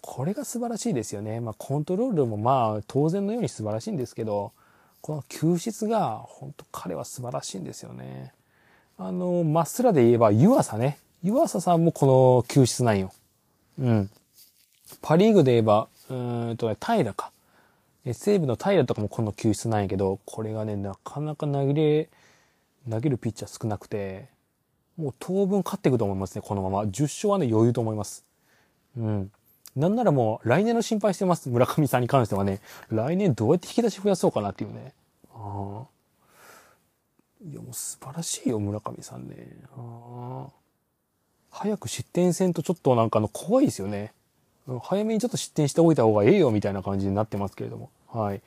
[0.02, 1.40] これが素晴らしいですよね。
[1.40, 4.54] まあ、コントロールもまあ、当然のように素晴らしいんですけど、
[5.02, 8.32] この球質が、本当彼は素晴らしいんですよね。
[8.98, 10.98] あの、まっすらで言えば、湯浅ね。
[11.22, 13.12] 湯浅さんもこの救出なんよ。
[13.80, 14.10] うん。
[15.02, 17.32] パリーグで言えば、うんとね、平か。
[18.06, 22.10] 西武の平とかもこの救出なんやけど、これがね、なかなか投げれ、
[22.90, 24.30] 投げるピッチャー少なくて、
[24.98, 26.84] もう当分勝っていくと思いますね、このまま。
[26.84, 28.26] 10勝はね、余裕と思います。
[28.98, 29.32] うん。
[29.76, 31.50] なんならもう、来年の心配してます。
[31.50, 32.62] 村上さんに関してはね。
[32.90, 34.94] 来年どうやって引き出し増やそうかなっていうね。
[35.34, 35.88] ああ。
[37.46, 39.36] いや、もう素晴らしいよ、村上さんね。
[39.78, 40.50] ああ。
[41.52, 44.14] 早く失点せんとちょっとなんかあの怖いですよね。
[44.82, 47.90] 早めにちょっと失点しておいた方がええよみたいな感じになってますけれども。
[48.08, 48.42] はい。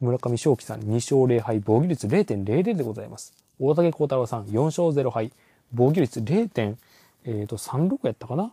[0.00, 3.32] 村上正輝さん2勝0敗、防御率0.00でございます。
[3.60, 5.32] 大竹幸太郎さん4勝0敗、
[5.72, 6.76] 防御率0.36、
[7.24, 8.52] えー、やったかな？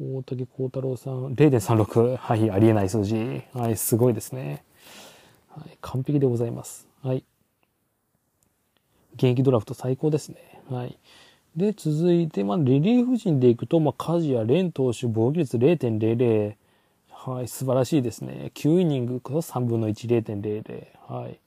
[0.00, 2.16] 大竹幸太郎さん0.36。
[2.16, 3.42] はい、ありえない数字。
[3.52, 4.64] はい、すごいですね。
[5.50, 6.88] はい、完璧でございます。
[7.02, 7.24] はい。
[9.14, 10.36] 現役ドラフト最高ですね。
[10.68, 10.98] はい。
[11.56, 16.54] で、続いて、まあ、リリーフ陣でいくと、まあ、梶谷蓮投手、防御率0.00。
[17.10, 18.50] はい、素晴らしいですね。
[18.54, 20.86] 9イニングこそ3分の1、0.00。
[21.08, 21.38] はい。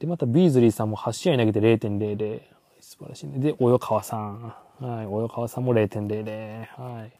[0.00, 2.40] で、また、ビーズリーさんも8試合投げて0.00。
[2.80, 3.38] 素晴らしいね。
[3.38, 4.42] で、及川さん。
[4.80, 6.66] はい、及川さんも0.00。
[6.76, 7.12] はい。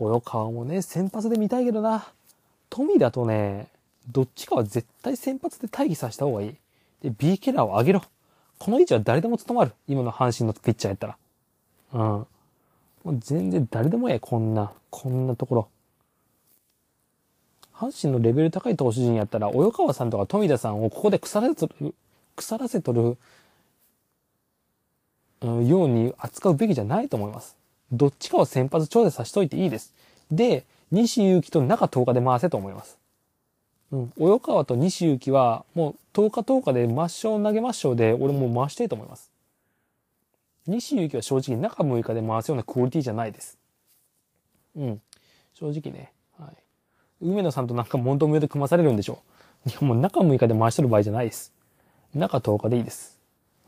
[0.00, 2.08] 及川もね、先発で見たいけどな。
[2.68, 3.68] 富だとね、
[4.10, 6.54] どっちかは絶対先発で待機させた方がいい。
[7.02, 8.02] で、B ケラーを上げろ。
[8.58, 9.72] この位置は誰でも務まる。
[9.88, 11.16] 今の阪神のピッチャーやったら。
[11.92, 12.00] うん。
[12.00, 12.26] も
[13.12, 15.68] う全然誰でもええ、こんな、こんなところ。
[17.74, 21.94] 阪神のレベル高い投手陣やったら、及川さんとか富田さんをここで腐らせとる、
[22.36, 23.18] 腐らせとる、
[25.42, 27.56] うん、ように扱うべきじゃないと思います。
[27.92, 29.92] どっちかを先発調整させといていいです。
[30.30, 32.98] で、西勇輝と中10日で回せと思います。
[33.94, 34.12] うん。
[34.18, 39.30] 及川と西行は、もう10日10日で抹消投げ抹消で、俺もう回したいいと思います。
[40.66, 43.56] 西行は正直中6日で回すようなクオリティじゃないです。
[44.76, 45.00] うん。
[45.54, 46.12] 正直ね。
[46.38, 46.56] はい。
[47.20, 49.22] 梅野さんとなんか問答無用で組まされるんでしょ
[49.66, 49.70] う。
[49.70, 51.52] いや、もう中6日で回しとる場合じゃないです。
[52.14, 53.20] 中10日でいいです。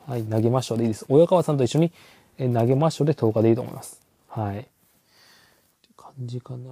[0.07, 0.25] はい。
[0.25, 1.05] 投げましょうでいいです。
[1.05, 1.93] 及川さんと一緒に
[2.39, 4.01] え投げましょうで10日でいいと思います。
[4.29, 4.67] はい。
[6.17, 6.71] 感じかな。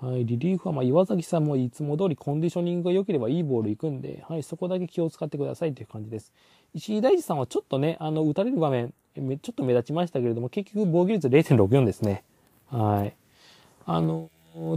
[0.00, 0.24] はい。
[0.24, 6.32] リリーフは、まあ、岩崎さんもいつも通りコンディショニングが良ければいいボール行くんで、はい、そこだけ気を使ってくださいという感じです。
[6.74, 12.24] 石井大地さんはちょっとね、あの、打たれる場面、ちょっと目立ちましたけれども、結局防御率0.64ですね。
[12.70, 13.14] はい。
[13.84, 14.30] あの、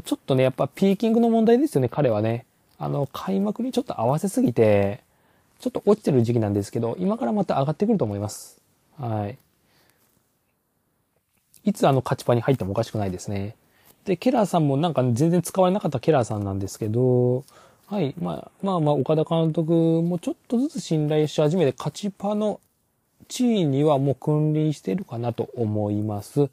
[0.03, 2.45] ちょっとね、やっぱピーキングの問題ですよね、彼はね。
[2.77, 5.03] あの、開幕にちょっと合わせすぎて、
[5.59, 8.61] ちょっと落ちてる時期なんですけど、今からまた上がってくると思います。
[8.97, 9.37] はい。
[11.63, 13.55] いつあの勝ちパに入ってもおかしくないですね。
[14.05, 17.43] で、ケラーさんもなんか全然使われなかったケラーさんなんですけど、
[17.87, 18.15] はい。
[18.19, 22.59] まあ、まあまあ、岡田監督もちょっとずつ信頼し始めて、勝ちパの
[23.27, 26.49] 地位にはもう君臨してるかなと思います。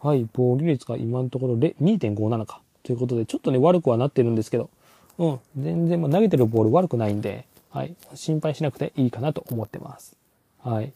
[0.00, 0.26] はい。
[0.32, 2.60] 防御率が今のところ2.57か。
[2.82, 4.70] ということで、ちょっとね、悪くはなってるんですけど、
[5.18, 5.40] うん。
[5.56, 7.94] 全然、まあ、投げてるボール悪くないんで、はい。
[8.14, 10.16] 心配しなくていいかなと思ってます。
[10.62, 10.92] はい。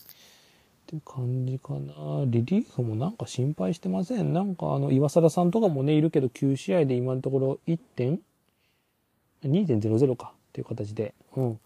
[0.97, 2.25] って感じかな。
[2.25, 4.33] リリーフもなんか心配してません？
[4.33, 8.21] なんかあの、岩貞さんとかもね、いるけど、9試合で今のところ1点
[9.45, 11.13] ?2.00 かっていう形で。
[11.37, 11.61] うん。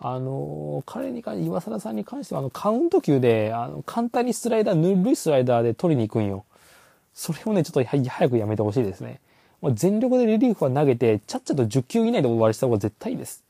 [0.00, 6.44] あの彼に関して、岩貞さんに関しては、あの、カウント球で、あの、簡単にスライダー、ぬるいスライダーで取りに行くんよ。
[7.12, 9.20] それをね、ちょっと早くやめてほしいですね。
[9.60, 13.44] もう全力でリリーフは投げて、ちゃっちゃと10球以内で終わりした方が絶対いいです。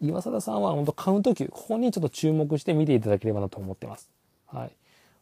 [0.00, 4.13] 岩貞さんは本当カウント球、ここにちょっと注目して見ていただければなと思ってます。
[4.54, 4.72] はい。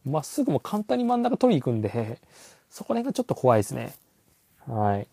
[0.05, 2.21] まっすぐも簡単に真ん中取りに行くんで、
[2.68, 3.95] そこら辺がちょっと怖いですね。
[4.66, 5.09] はい。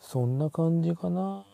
[0.00, 1.44] そんな感じかな。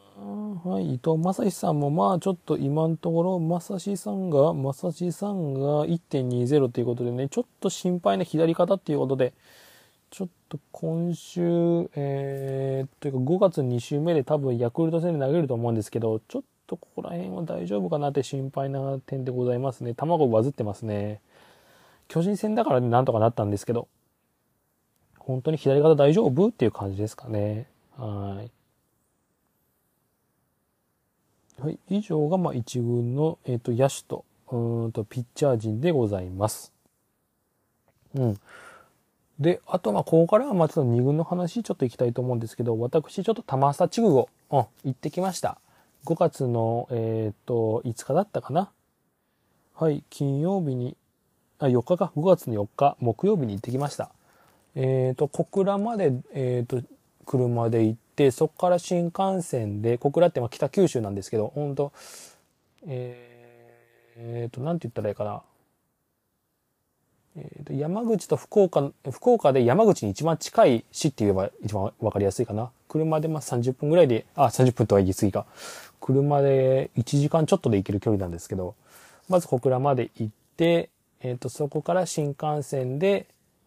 [0.65, 0.95] はい。
[0.95, 9.33] 伊藤正史さんも、まあ、ちょっと今のところ、正史さんが、正史さんが1.20ということでね、ちょっと心配な左肩っていうことで、
[10.11, 19.95] ちょっと今週、えー、というか5月2週目で多分ヤクルト戦で投げると思うんですけど、ちょっとここら辺は大丈夫かなって心配な点でございますね。
[19.95, 21.21] 卵バズってますね。
[22.07, 23.89] 巨人戦だからね、なんとかなったんですけど、
[25.19, 27.67] 本当に左肩大丈夫っていう感じですかね。
[27.97, 28.51] はい。
[31.61, 36.73] はい、以上がまあ1軍の、えーと、野手とうんとピッチャー陣でございます。
[38.15, 38.39] うん。
[39.39, 45.59] で、あとまここからはまあちょっと2軍の話ちょっと行きたいと思うんですけど、私ちょっと玉下地区を、うん、行ってきました。
[46.09, 48.71] 5月の、えっ、と、5日だったかな？
[49.75, 50.97] はい、金曜日に、
[51.59, 54.11] あ、4日か、5月の4日、木曜日に行ってきました。
[54.75, 56.83] えっ、と、小倉まで、えっ、と、
[57.27, 61.93] 車で行って、そこから新幹線で、小倉ってまあ北九州なんですけど、本当
[62.87, 65.43] えー、と、なんて言ったらいいかな？
[67.37, 72.71] えー、と山口と福岡、福岡で山口に一番近い市って言えば一番わかりやすいかな？
[72.89, 75.45] 車でまあ30分ぐらいで、あ、30分とは言い過ぎか。
[76.01, 78.75] 車で1時間ちょっとで行ける距離なんですけど、
[79.29, 83.27] まず小倉まで行って、えっ、ー、と、そこから新幹線で、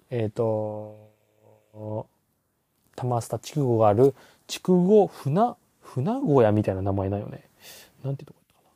[0.10, 2.08] えっ、ー、と、
[2.96, 4.14] 玉下筑後がある
[4.48, 7.44] 筑後船、船小屋みたいな名前だよね。
[8.04, 8.70] なんていうとこだったかな。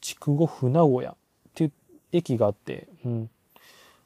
[0.00, 1.14] 筑後船小屋っ
[1.54, 1.72] ていう
[2.12, 3.30] 駅があって、うん。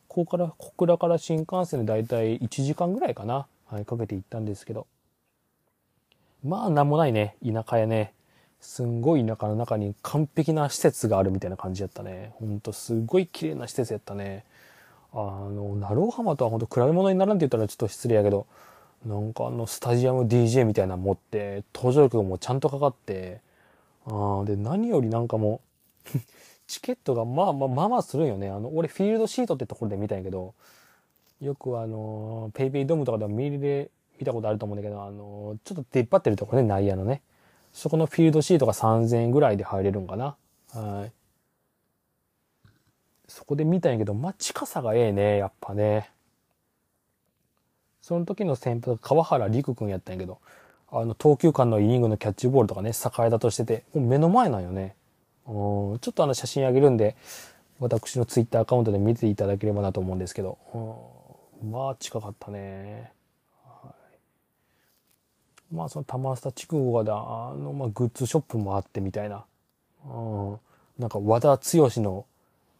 [0.08, 3.46] ここから、小倉から新幹線でだいたい1時間ぐらいかな。
[3.66, 4.86] はい、かけて行ったんですけど。
[6.44, 7.36] まあ、なんもないね。
[7.44, 8.13] 田舎やね。
[8.64, 12.32] すんごい田舎の中に完璧な施設があるみたいな感じやったね。
[12.40, 14.44] ほんとすごい綺麗な施設やったね。
[15.12, 18.46] あの、ナロー浜とはほんと比べ物にならんって言ったらちょっと失礼やけど、
[19.06, 23.40] なんかあのスタジアム DJ みたいなの持って登場曲もちゃんとかかって
[24.06, 25.60] あで何よりなんかも
[26.14, 26.18] う
[26.66, 30.54] チケットがまあまあまあまあするんよねあの俺フィールドシートってところで見たんやけど
[31.42, 37.20] よくあのペイペイドームとかでも見で見たことあると思うんだけどあのちょっと出っ張ってるとこね内野のね
[37.74, 40.36] そこのフィールドシートが3000円ぐらいで入れるんかな。
[40.72, 41.12] はい。
[43.28, 46.10] そこで見たんやけどまあ近さがええねやっぱね。
[48.00, 50.38] その時の先輩川原陸くんやったんやけど、
[50.92, 54.94] あの、投球間のイニングのキャッチボールとかね、栄だとしてて、もう目の前なんよね。
[55.46, 57.16] うん、ちょっとあの写真あげるんで、
[57.80, 60.58] 私のツイッターアカウントで見ていただければなと思うんですけど、
[61.62, 63.10] うん、まあ近かったね。
[65.74, 67.14] まあその玉下地区がで、あ
[67.56, 69.44] の、まあグッズショップもあってみたいな。
[70.06, 70.58] うん、
[70.98, 72.26] なんか和田剛の、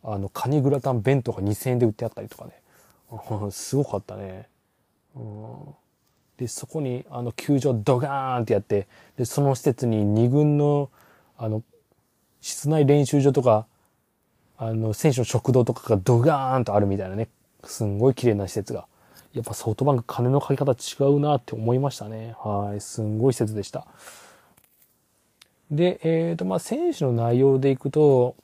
[0.03, 2.53] あの、カニグラタン弁当が2000円で売ってあったりとかね。
[3.11, 4.49] うんすごかったね。
[5.15, 5.75] うん
[6.37, 10.91] で、そこに、あの、球場ドガーンってやって、で、その施設に2軍の、
[11.39, 11.63] あの、
[12.41, 13.67] 室内練習場とか、
[14.57, 17.29] あの、選手の食堂とかがドガーンとあるみたいなね、
[17.65, 18.87] すんごい綺麗な施設が。
[19.35, 22.35] やっぱソフトバンク金のかけ方違うなって思いましたね。
[22.39, 22.81] はい。
[22.81, 23.87] すんごい施設でした。
[25.71, 28.37] で、えっ、ー、と、まあ、選手の内容でいくと、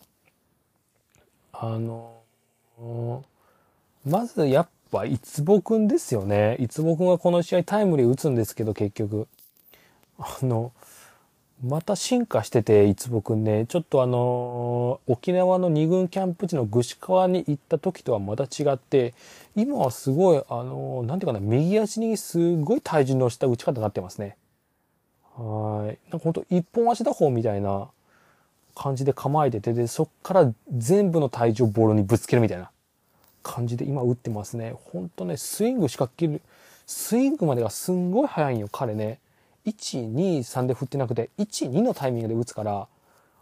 [1.52, 2.22] あの、
[4.04, 6.56] まずやっぱ、いつぼくんですよね。
[6.58, 9.28] いつぼくんはこの試合タイムリー打つんですけど、結局。
[10.18, 10.72] あの、
[11.62, 13.66] また進化してて、いつぼくんね。
[13.66, 19.14] ちょっとあの沖縄の二軍キャンプ地の具志川に行った時とはまた違って、
[19.54, 24.36] 今はすごい、あのなんていうかな、右足にすごい体重のした打ち方になってますね。
[25.36, 25.98] はい。
[26.10, 27.88] なんかほんと一本足打法みたいな
[28.74, 32.70] 感じで構えてて、で、そっから全部の体重をボールにぶつけるみたいな。
[33.42, 34.74] 感じで今打ってますね。
[34.92, 36.42] ほんとね、スイングしか切る、
[36.86, 39.18] スイングまでがすんごい速いんよ、彼ね。
[39.70, 42.88] 1、2、3で振ってなくて、1、2のタイミングで打つから、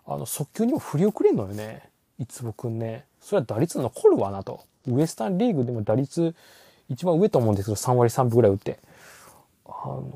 [0.06, 1.88] あの、速球にも振り遅れんのよね。
[2.18, 3.04] いつぼくんね。
[3.20, 4.64] それは打率残るわなと。
[4.86, 6.34] ウエスタンリーグでも打率
[6.88, 8.78] 一番上と思うんですけど、3割3分ぐらい打って。
[9.66, 10.12] あの、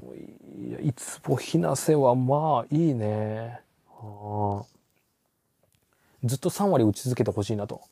[0.59, 3.61] いや、いつぼひなせはまあいいね。
[4.01, 4.63] あ
[6.25, 7.83] ずっと3割打ち続けてほしいなと。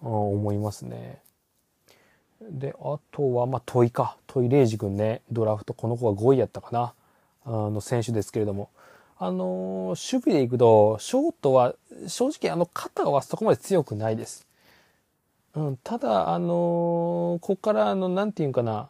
[0.00, 1.18] 思いますね。
[2.40, 4.16] で、あとは、まあ、問いか。
[4.26, 6.92] 問いレイジ君ね、ドラフト、この子が5位やったかな。
[7.44, 8.70] あの、選手ですけれども。
[9.18, 11.74] あの、守備でいくと、ショートは、
[12.08, 14.46] 正直あの、肩はそこまで強くないです。
[15.54, 18.88] うん、ただ、あのー、ここから、あの、なんていうかな、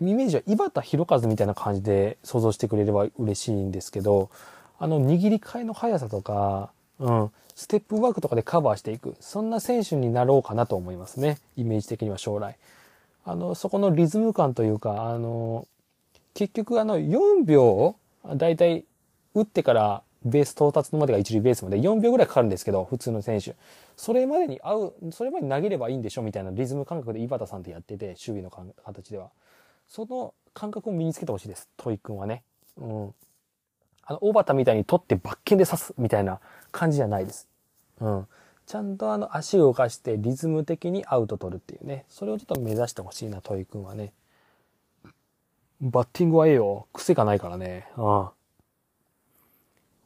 [0.00, 4.30] イメージは井端弘和みたいな感じで想像してくれれば嬉しいんですけど、
[4.78, 9.16] あの、握り替えの速さとか、うん、ステップワークとかでカバーしていく。
[9.20, 11.38] そんな選手になろうかなと思いますね。
[11.56, 12.56] イメージ的には将来。
[13.24, 15.66] あの、そこのリズム感というか、あの、
[16.38, 17.96] 結局あの、4秒、
[18.36, 18.84] だいたい
[19.34, 23.56] 打ってからベース到達のまでが一塁ベースまで4秒ぐらいかかるんですけど、普通の選手。
[23.96, 29.30] それまでに合う、それまでに投げればいいんでしょみたいなリズム感覚で井端さんとやってて、守備の形では。
[29.88, 31.68] その感覚を身につけてほしいです。
[31.76, 32.44] トイ君はね。
[32.76, 33.14] うん。
[34.04, 36.38] あの、大端みたいに取ってバッケンで刺すみたいな
[36.70, 37.48] 感じじゃないです。
[38.00, 38.28] うん。
[38.64, 42.04] ちゃんとあの足を動かしてリズム的にアウト取るっていうね。
[42.08, 44.12] それをちょっと目指してほしいな、トイ君はね。
[45.80, 46.86] バッティングはええよ。
[46.92, 47.86] 癖がないからね。
[47.96, 48.28] うん。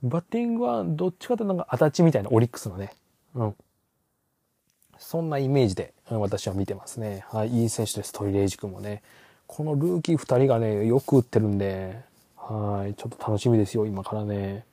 [0.03, 2.93] バッティングはどっちかというとなんかアタッチみたいなオリックスのね。
[3.35, 3.55] うん。
[4.99, 7.25] そんなイメージで私は見てますね。
[7.29, 7.63] はい。
[7.63, 8.13] いい選手です。
[8.13, 9.03] トイレイジ君もね。
[9.47, 12.01] このルーキー二人がね、よく打ってるんで、
[12.37, 12.95] はい。
[12.95, 14.65] ちょっと楽しみですよ、今からね。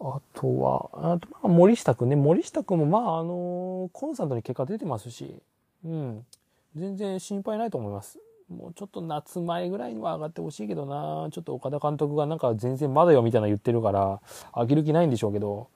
[0.00, 2.16] あとは、あと、まあ、森下くんね。
[2.16, 5.42] 森下くんも、まあ、あのー、コンスタントに結果出てますし、
[5.84, 6.26] うん。
[6.74, 8.18] 全然心配ないと思います。
[8.50, 11.28] もうちょっと夏前ぐらいには上がってほしいけどな。
[11.30, 14.20] ちょっと岡田監督がなんか全然まだよみたいな言ってるから、
[14.52, 15.68] 飽きる気ないんでしょうけど、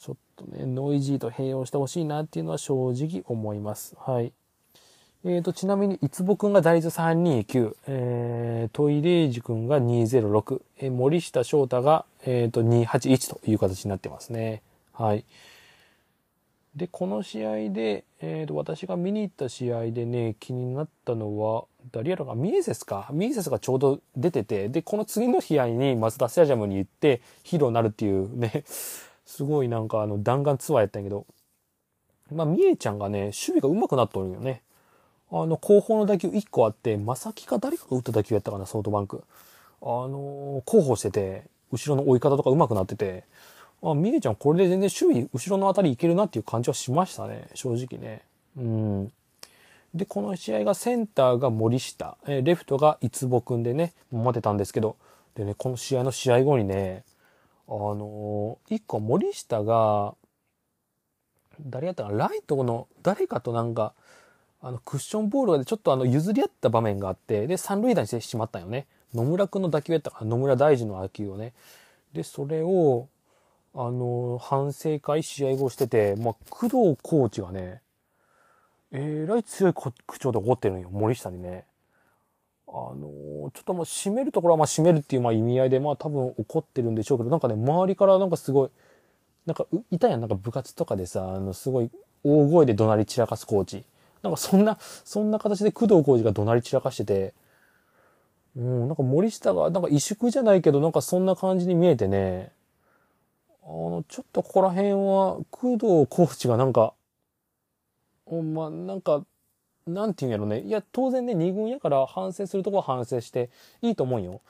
[0.00, 3.96] ちょっとね、ノイジーと併用してほしいなっていうのは正直思います。
[3.98, 4.32] はい。
[5.26, 14.60] えーと、ちなみに、いつぼくんが打率329、えー、トイレイジくんが206、えー、森下翔太が、えーと、281という形になってますね。
[14.92, 15.24] はい。
[16.76, 23.08] で、この試合で、えーと、私が見に行った試合でね、気になったのは、誰やろか、ミエセスか。
[23.12, 28.64] ミエセスがちょうど出てて、で、この次の試合に松田スタジアムに行ってヒーローになるっていうね、
[29.26, 31.26] すごいなんかあの弾丸ツアーやったんやけど、
[32.32, 34.62] まあ、ミエちゃんがね、守備が上手くなっとるよね。
[35.30, 39.22] あの、後方の打球1個あって、まさきか誰かが打った打球やったかな、ソフトバンク。
[39.82, 43.24] あのー、候補してて、後ろの追い方とか上手くなってて、
[43.82, 48.22] あ、ミネちゃんこれで全然守備、後ろのあたりいけるなっていう感じはしましたね、正直ね。
[48.56, 49.12] うん。
[49.94, 54.96] で、この試合がセンターが森下、えレフトがいつぼくんでね、待てたんですけど、
[55.36, 57.04] でね、この試合の試合後にね、
[57.68, 60.14] あのー、一個森下が、
[61.60, 63.94] 誰やったかなライトの誰かとなんか、
[64.60, 68.86] あの、クッションボールでちょっとあの、譲り合った場面があって、で、三塁打にしてしまったよね。
[69.14, 71.52] 野村くんの打球やったから、野村大臣の打球をね。
[72.12, 73.06] で、それを、
[73.74, 77.82] あの、反省会試合後してて、まあ、工藤コーチがね、
[78.94, 81.64] えらい強い口調で怒ってるんよ、森下にね。
[82.66, 88.70] あのちょっとまあ、締めるところはまあ、締めるっていうまあ意味合いで、まあ、多分怒ってるんでしょうけど、なんかね、周りからなんかすごい、
[89.46, 91.90] なんか、いたやん、なんか部活とかでさ、あの、すごい、
[92.24, 93.84] 大声で怒鳴り散らかすコーチ。
[94.22, 97.34] なんかそんな、そんな形で工藤浩二が怒鳴り散らかしてて、
[98.56, 102.52] うん、なんか森下が、なんか萎縮じゃないけど、なんかそんな感じに見えてね、
[103.64, 106.94] あの、ちょっとここら辺は、工藤コーチがなんか、
[108.32, 109.24] ま、なんか、
[109.86, 110.60] なんていうんやろね。
[110.60, 113.50] いや、当然ね、二軍やから反省するとこは反省して
[113.82, 114.40] いいと思うよ。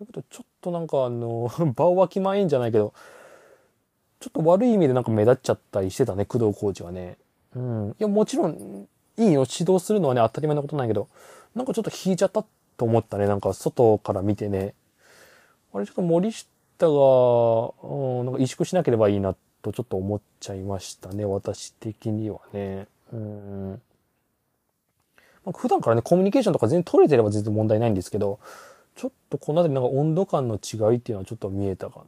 [0.00, 2.92] だけど、ちょっとなんかあの、 場をわきまえんじゃないけど、
[4.18, 7.16] ちょっと悪い意味でなんか目立っちゃったりしてたね、工藤コーチはね。
[7.54, 7.90] うん。
[7.90, 11.08] いや、もちろん、いいよ、指導するのはね、当たり前のことなんやけど、
[11.54, 12.44] なんかちょっと引いちゃった
[12.76, 13.26] と思ったね。
[13.26, 14.74] なんか外から見てね。
[15.72, 16.46] あれちょっと森下
[16.80, 21.24] が、うん、なんか萎縮しなければいいなとちょっと思っちゃいましたね。
[21.24, 22.88] 私的にはね。
[23.12, 23.82] うん。
[25.44, 28.40] まあ、普段からね、コミュニケーションとか全然取れてれば全然問題ないんですけど、
[28.96, 32.04] ちょっとこの辺りなんか温度感の違いっていうのはちょっと見えたか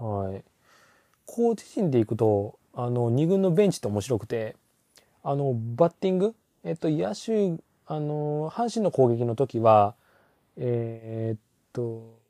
[0.00, 0.06] な。
[0.06, 0.42] はい。
[1.26, 4.56] コーチ陣でいくと、あの、二軍のベンチって面白くて、
[5.22, 6.34] あの、バッティング、
[6.64, 9.94] えっと、野手、あの、阪神の攻撃の時は、
[10.56, 11.40] えー、っ
[11.72, 12.24] と、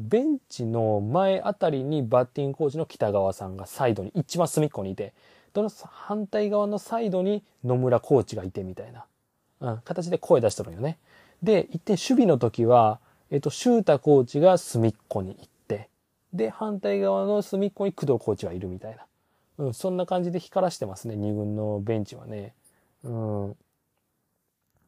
[0.00, 5.12] ベンチの前あたりにバッティングコーチの北川さんがサイドに、一番隅っこにいて、
[5.52, 9.04] その反対側のサイドに野村コーチがいてみたいな、
[9.60, 10.98] うん、形で声出してるんよね。
[11.42, 15.88] で、一点守備の時は、えっと、シュータコーチが隅っこに行って、
[16.32, 19.06] で、反対側の隅っこに工藤コーチがいるみたいな。
[19.58, 22.54] うん、そんな感じで光らしてますね、二軍のベンチはね。
[23.04, 23.56] うん。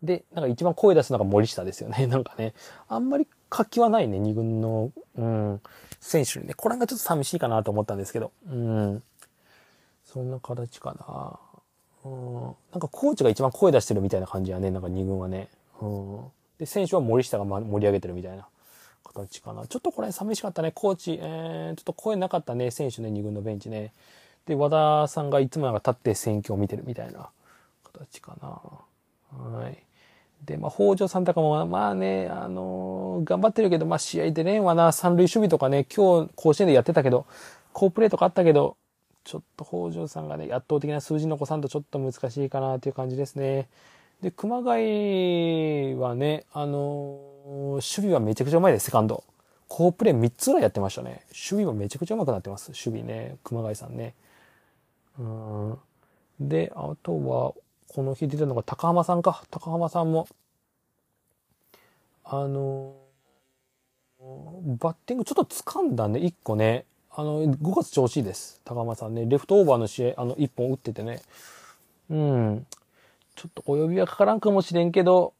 [0.02, 2.06] で、なんか一番声出すのが森下ですよね。
[2.08, 2.54] なんかね、
[2.88, 5.60] あんまり活気はないね、二軍の、うん、
[6.00, 6.54] 選手にね。
[6.54, 8.32] これがちょっと寂しいかなと思ったんですけど。
[8.48, 9.02] うん。
[10.12, 11.38] そんな形かな。
[12.04, 15.48] うん、なんかコーチが一番声出してるみたいな感じやね、なんか2軍はね。
[15.80, 16.24] うん、
[16.58, 18.46] で、選手は森下が盛り上げてるみたいな
[19.04, 19.66] 形かな。
[19.66, 20.72] ちょっとこれ寂しかったね。
[20.72, 23.94] コーチ、えー、ちょっと声なかったね、選手ね、2軍のベンチね。
[24.44, 27.30] で、和田さんがいつもなんか立って選挙を見てるみたいな
[27.84, 28.60] 形かな。
[29.38, 29.82] はい。
[30.44, 37.24] で、まあ、北条さんとかも、まあね、あのー、頑張ってるけど、まあ、試合でね、和田三塁守備とかね、今日甲子園でやってたけど、
[37.72, 38.76] 好プレーとかあったけど、
[39.24, 43.68] ちょっと北条さんがね、圧倒的な数字残さんとちょっと難しいかなという感じですね。
[44.20, 49.24] で、熊谷はね、あのー、守備はめちゃくちゃうまいです、セカンド。
[49.68, 51.22] 好プレー3つぐらいやってましたね。
[51.28, 53.36] 守備もめちゃくちゃうまくなってます、守備ね。
[53.42, 54.14] 熊谷さんね。
[55.18, 55.78] うん。
[56.40, 57.54] で、あとは、
[57.94, 59.44] この日出てるのが高浜さんか。
[59.50, 60.28] 高浜さんも、
[62.24, 66.86] あのー、バッティングちょっと掴んだね、1個ね。
[67.14, 68.60] あの、5月調子いいです。
[68.64, 69.26] 高浜さんね。
[69.26, 71.20] レフトオーバーの試合、あの、1本打っててね。
[72.08, 72.66] うん。
[73.34, 75.34] ちょっとお呼びはかからんかもしれんけど、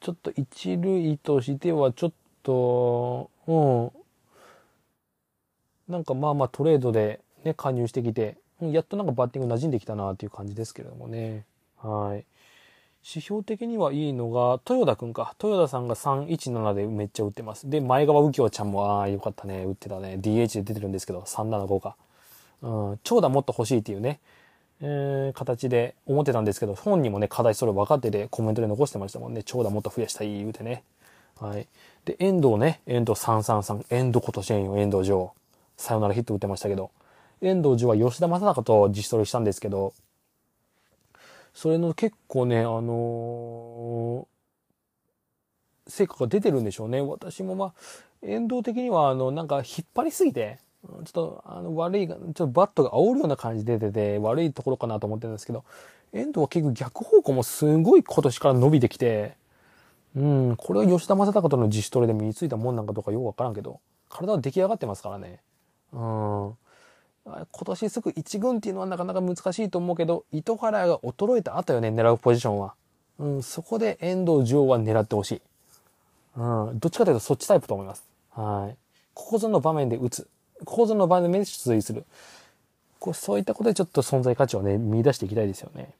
[0.00, 2.12] ちょっと一塁としてはちょっ
[2.44, 3.52] と、う
[5.90, 5.92] ん。
[5.92, 11.44] なんかまあまあトレードでね、加入してきて、やっとなんかバッティング馴染んできたなっていう感じですけれどもね。
[11.78, 12.24] はい。
[13.04, 15.34] 指標的にはいいのが、豊田くんか。
[15.42, 17.70] 豊田さんが317でめっちゃ打ってます。
[17.70, 19.64] で、前川右京ちゃんも、ああ、よかったね。
[19.64, 20.18] 打ってたね。
[20.20, 21.96] DH で出てるんですけど、375か。
[22.62, 24.18] うん、長打もっと欲しいっていうね、
[24.80, 29.42] えー、形で思ってたんですけど、本人もね、課題それ分かっててコメントで残してましたもんね。
[29.42, 30.82] 長打もっと増やしたい言うてね。
[31.40, 31.66] はい。
[32.04, 35.32] で、遠藤ね、遠藤333、遠藤今年縁よ、遠藤城。
[35.76, 36.90] サヨナラヒット打ってましたけど、
[37.40, 39.94] 遠藤城は吉田正尚と自主トレしたんですけど、
[41.58, 47.00] それの結構ね、あのー、成果が出てるんでしょうね。
[47.00, 47.74] 私もまあ、
[48.22, 55.64] 遠藤的には、あの、なんか引っ張りすぎて、ちょっと、あの、悪い、ちょっとバットが煽るような感じで出てて、悪いところかなと思ってるんですけど、
[56.12, 59.36] 遠藤は結局逆方向もすごい今年から伸びてきて、
[60.14, 65.40] うん、これは吉田正尚との自主トレで身についたもんなんかどうかよくわからんけど、体は出来上がってますからね。
[65.92, 66.56] うん。
[67.28, 72.74] 今年すぐ1軍っていうのはなかなか難しいと思うけど、糸原が衰えた後よね、狙うポジションは。
[73.18, 75.42] うん、そこで遠藤城は狙ってほしい。
[76.36, 78.04] うん、どっちかというとそっちタイプと思います。
[78.30, 78.76] はい。
[79.14, 80.28] ここぞの場面で打つ。
[80.64, 82.04] ここぞの場面で出塁する。
[83.00, 85.92] こうそういったことでちょっと存在価値をね、見出していきたいですよね。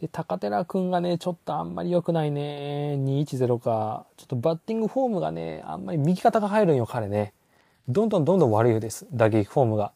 [0.00, 2.94] で、高寺くんがね、ちょっとあんまり良くないね。
[2.98, 4.06] 210か。
[4.16, 7.34] ちょっとバッティングフォームがね、あんまり右肩が入るんよ、彼ね。
[7.88, 9.06] どんどんどんどん悪いです。
[9.12, 9.92] 打撃フォームが。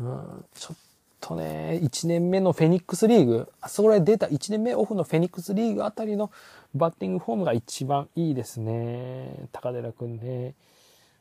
[0.00, 0.76] うん、ちょっ
[1.20, 6.30] とね、1年目のフェニックスリーグ、あそこらで出た1年目オフのフェニックスリーグあたりの
[6.74, 9.48] バッティングフォームが一番いいですね。
[9.52, 10.54] 高寺くんね。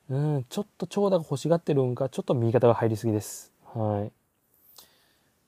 [0.10, 3.54] うん、ちょっと長打が欲しがってるんか、ちょっと右肩が入りすぎです。
[3.74, 4.08] はい。
[4.08, 4.12] っ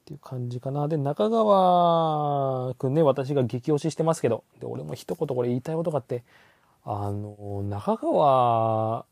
[0.05, 0.88] ていう感じかな。
[0.88, 6.23] で、中川くんね、私が激推ししてますけど、で、俺も一言これ言いたいことがあって、
[6.83, 9.05] あの、中川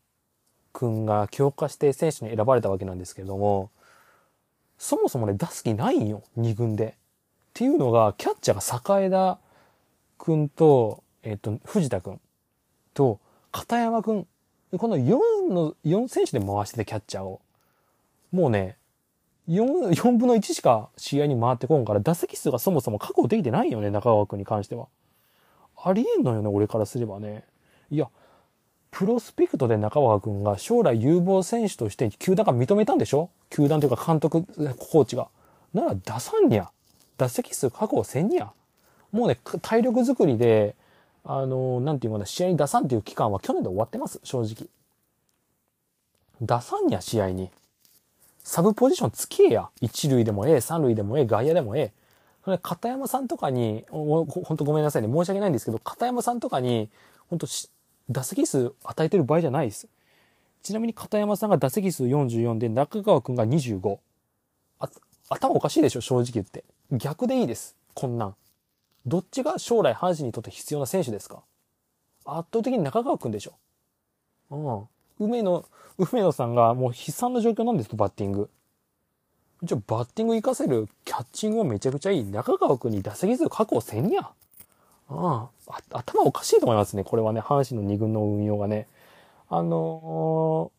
[0.74, 3.70] 君が強化して選手に選ばれたわけなんですけれども、
[4.76, 6.86] そもそもね、出す気ないんよ、2軍で。
[6.86, 6.92] っ
[7.54, 9.38] ていうのが、キャッチャーが栄田
[10.18, 12.20] 君と、えっ、と、藤田君
[12.92, 13.20] と、
[13.52, 14.26] 片山君。
[14.76, 17.40] この4の、4選手で回してて、キャッチャーを。
[18.32, 18.76] もうね、
[19.48, 24.88] 4、4分の1しか試合に回ってこんから、打席数がそもそも確保できてないよね、中川君に関しては。
[25.82, 27.44] ありえんのよね、俺からすればね。
[27.90, 28.08] いや、
[28.96, 33.28] プロスペクトで中川君が将来有望選手として球団が認めたんでしょ？
[33.50, 34.44] 球団というか監督、
[34.78, 35.26] コーチが。
[35.72, 36.70] なら出さんにゃ。
[37.18, 38.52] 打席数確保せんにゃ。
[39.10, 40.76] もうね、体力作りで、
[41.24, 44.68] あの、なんていうかな、試合に出さんっていう期間は去年で終わってます、正直。
[46.40, 47.50] 出さんにゃ、試合に。
[48.44, 49.70] サブポジションつけや。
[49.80, 51.92] 一塁でもええ、三塁でもええ、外野でもええ。
[52.44, 56.88] それ、片山さんとかに、ほんとごめんなさいね、申し訳ないんですけど、片山さんとかに、
[57.28, 57.46] 本当
[58.10, 59.88] 打席数与えてる場合じゃないです。
[60.62, 63.98] ちなみに片山さんが打席数44で中川くんが25。
[64.78, 64.88] あ、
[65.28, 66.64] 頭おかしいでしょ、正直言って。
[66.90, 67.76] 逆でいいです。
[67.94, 68.36] こんなん。
[69.06, 71.42] どっちが将来阪神にとって必要な選手ですか？
[72.24, 73.52] 圧倒的に中川くんでしょ。
[74.50, 74.56] う
[75.24, 75.26] ん。
[75.26, 75.64] 梅野、
[75.98, 78.50] 梅野さんがもう悲惨な状況なんですと、バッティング。
[79.62, 82.24] じゃバッティング活かせるキャッチングはめちゃくちゃいい。
[82.24, 84.30] 中川くんに打席数確保せんや。
[85.08, 87.04] ああ、頭おかしいと思いますね。
[87.04, 88.86] これはね、阪神の2軍の運用がね。
[89.48, 90.72] あの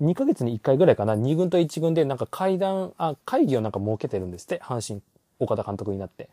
[0.00, 5.00] ー、2ヶ月に1回ぐらいかな、2軍と1軍でなんか会談、あ、会議をなんか設けてるんですって、阪神、
[5.38, 6.28] 岡田監督になって。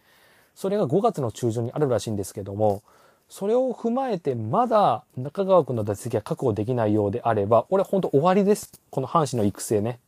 [0.55, 2.83] それが5月の中旬にあるらしいんですけども、
[3.29, 8.81] それを踏まえてまだ中川君の打席が確保できないようであれば、俺ほんと終わりです。
[8.89, 9.99] この阪神の育成ね。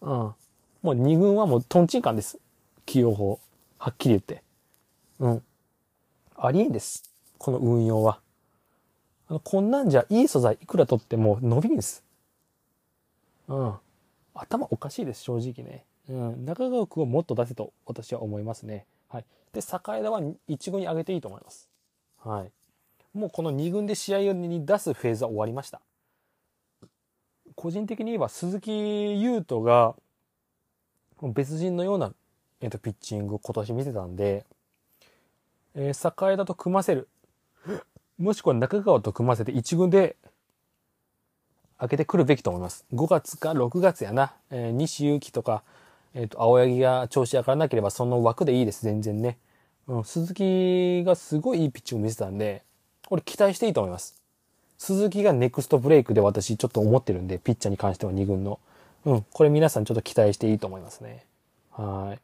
[0.00, 0.10] うん。
[0.10, 0.34] も
[0.82, 2.38] う2軍はもうトンチンカンです。
[2.86, 3.38] 起用法。
[3.78, 4.42] はっきり言って。
[5.20, 5.42] うん。
[6.36, 7.14] ありえんです。
[7.38, 8.20] この運用は。
[9.28, 12.04] あの、こんなんじゃいい素材いくら取っても伸びんです。
[13.48, 13.74] うん。
[14.34, 15.84] 頭おかしいです、正直ね。
[16.08, 16.44] うん。
[16.44, 18.86] 中川区をもっと出せと私は思いますね。
[19.08, 19.24] はい。
[19.52, 21.68] で、栄田は1軍に上げていいと思います。
[22.18, 22.52] はい。
[23.16, 25.80] もうこの2軍で試合に出すフェーズは終わりました。
[27.54, 29.94] 個人的に言えば鈴木優斗が
[31.22, 32.12] 別人のような、
[32.60, 34.44] えっと、ピッチングを今年見てたんで、
[35.74, 37.08] えー、栄田と組ませる。
[38.18, 40.16] もしくは中川と組ませて1軍で
[41.78, 42.84] 開けてくるべきと思います。
[42.94, 44.34] 5月か6月やな。
[44.50, 45.62] えー、西勇輝とか、
[46.14, 49.38] えっ、ー、と、青柳が調子上がらなければその枠でいいです、全然ね。
[49.88, 52.62] うん、鈴木がすごいいいピッチング見せたんで、
[53.06, 54.14] これ期待していいと思います。
[54.78, 58.60] 鈴木がネクストブレイクで私ちょっと思ってるんで、ピッチャーに関しては2軍の。
[59.04, 61.26] うん、これ皆さんちょっと期待していいと思いますね。
[61.72, 62.20] はい。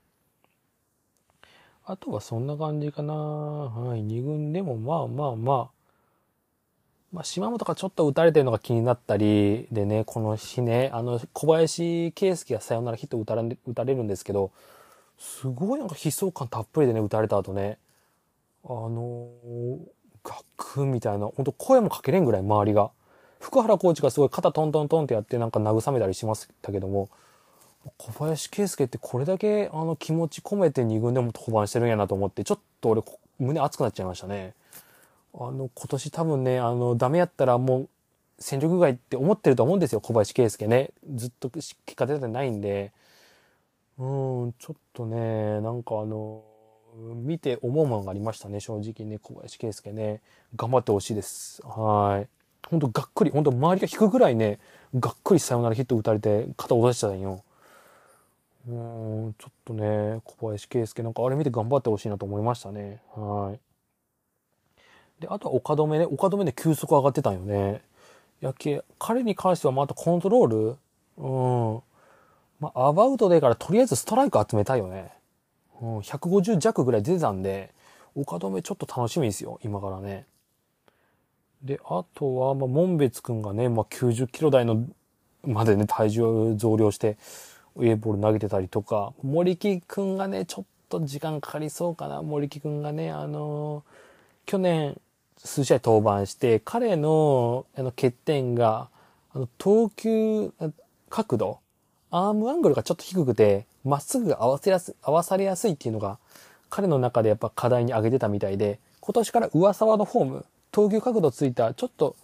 [1.90, 3.14] あとはそんな感じかな。
[3.14, 4.00] はい。
[4.00, 5.80] 2軍でもまあまあまあ。
[7.10, 14.52] まあ、島本がちょっと打たれてるのが気になったり、でね、この日ね、あの、小林圭介がサヨナラヒット打たれ打たれるんですけど、
[15.18, 17.78] すごいなんか悲壮感たっぷりでね、打たれた後ね、
[18.64, 19.78] あのー、
[20.22, 22.92] ガクみたいな、ほんと声もかけれんぐらい周りが。
[23.40, 27.08] 福原コーチがすごい肩トントントンってやってなんか慰めたりしましたけども、
[27.96, 33.02] 小林圭介ってこれだけあの気持ち込めて2軍でも登板してるんやなと思って、ちょっと俺
[33.38, 34.54] 胸熱くなっちゃいましたね。
[35.34, 37.88] あの、今年多分ね、あの、ダメやったらもう
[38.38, 40.90] 戦力外って思ってると思うんですよ、小林圭介ね。
[41.14, 42.92] ずっと結果出てないんで。
[43.98, 46.42] うん、ちょっとね、なんかあの、
[46.96, 50.20] 見て思うものがありましたね、正直ね、小林圭介ね。
[50.56, 51.62] 頑張ってほしいです。
[51.66, 52.28] はい。
[52.68, 54.58] ほんとがっくり、ほんと周りが引くぐらいね、
[54.98, 57.44] がっくりサヨナラヒット打たれて肩を出しちゃったんよ。
[58.68, 63.00] うん、ちょっとね、小林圭介なんかあれ見て頑張ってほしいなと思いましたね。
[63.14, 65.22] はい。
[65.22, 67.82] で、あとは岡留ね、岡留で急速上がってたんよね。
[68.40, 70.76] やけ、彼に関してはまたコントロール？
[71.18, 71.82] うん。
[72.58, 75.12] まあ、アバウトでからとりあえずストライク集めたいよね。
[75.80, 77.72] うん、150弱ぐらい出てたんで、
[78.14, 80.26] 岡留ちょっと楽しみですよ、今からね。
[81.62, 84.84] で、あとは、まあ、門別くんがね、まあ、90キロ台の、
[85.44, 87.16] までね、体重増量して、
[87.76, 92.22] ウェイボール投げてたりとか、森木くんがね、ちょっと時間かかりそうかな。
[92.22, 93.84] 森木くんがね、あの、
[94.46, 95.00] 去年、
[95.38, 98.88] 数試合登板して、彼の、あの、欠点が、
[99.32, 100.52] あの、投球、
[101.08, 101.58] 角度、
[102.10, 106.18] アームアングルがちょっと低くて、まっすぐ合わせやす、合わされやすいっていうのが、
[106.68, 112.16] 彼の中でやっぱ課題に挙げてたみたいで、今年から上沢のフォーム、投球角度ついた、ちょっと、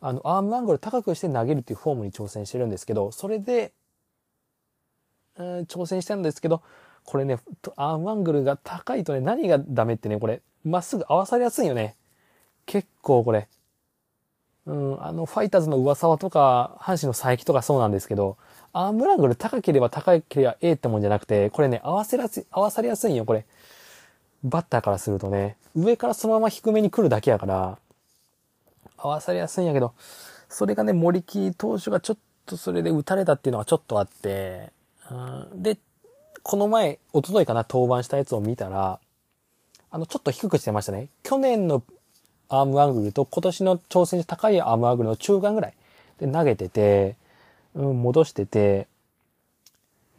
[0.00, 3.72] あの、アームアングル高くして投げるっていうフォームに挑戦してるんですけど、それで、
[5.38, 6.62] うん、挑戦したんですけど、
[7.04, 7.38] これね、
[7.76, 11.96] アームアングルが高いとね、何がダメってね、これ、まっすぐ合わされやすいよね。
[12.66, 13.48] 結構これ、
[14.66, 18.36] うん、あの、ファイターズの上沢とか、阪神の佐伯とかそうなんですけど、
[18.72, 23.46] アームラングル高ければ高ければええってもんじゃなくて、これね、合わせらす、合わされやすいんよ、これ。
[24.44, 27.78] バッターからするとね、上からそのまま低めに来るだけやから、
[28.96, 29.94] 合わされやすいんやけど、
[30.48, 34.72] それがね、森木投手がちょっとそれで打たれたっていうのはちょっとあって、
[35.54, 35.78] で、
[36.42, 39.00] この前、一昨日かな、登板したやつを見たら、
[39.90, 41.08] あの、ちょっと低くしてましたね。
[41.22, 41.82] 去年の
[42.48, 45.74] アームアングルと今年の挑戦高いアームアングルの中間ぐらい
[46.18, 47.16] で投げてて、
[47.74, 48.86] うん、戻してて、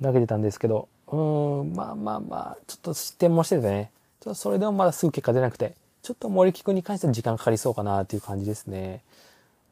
[0.01, 9.01] 投げてたんですけど、うん、まあまあまあ、ちょっと失点もしててね、ちょっとそれでもまだすぐ結果出なくて、ちょっと森木君に関しては時間かかりそうかなっていう感じですね。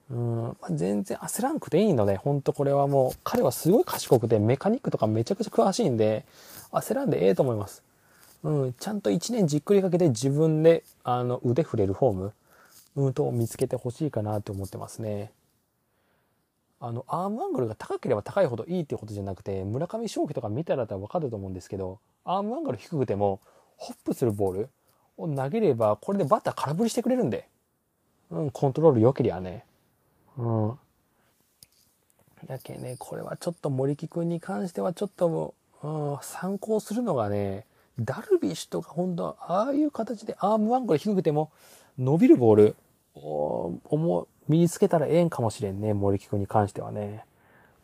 [0.10, 6.26] うん、まあ、全然焦らんくていいので、ほんとこれはもう、彼はすごい賢くて、メカニックとかめちゃくちゃ詳しいんで、
[6.72, 7.84] 焦らんでええと思います。
[8.43, 12.34] うん、ちゃんと1年じっくりかけて自分で、あの、腕振れるフォーム、
[12.95, 15.32] うん、と見つけてほしいかなと思ってますね。
[16.80, 23.41] あの、アームアングルが高ければ高いほどいいっていうことじゃなくて、村上正輝とか見たらわかると思うんですけど、アームアングル低くても、
[23.76, 24.70] ホップするボール
[25.18, 27.47] を投げれば、これでバッター空振りしてくれるんで。
[28.32, 29.66] うん、コントロール良けりゃね。
[30.39, 30.79] うん。
[32.47, 37.65] やけね、これはちょっと森木くんに関してはちょっと、うん、参考するのがね、
[37.99, 41.51] ダルビッシュとか本当ああいう形でアームアングル低くても
[41.97, 42.75] 伸びるボール
[43.15, 47.25] を、身につけたらええんかもしれんね、森木くんに関してはね。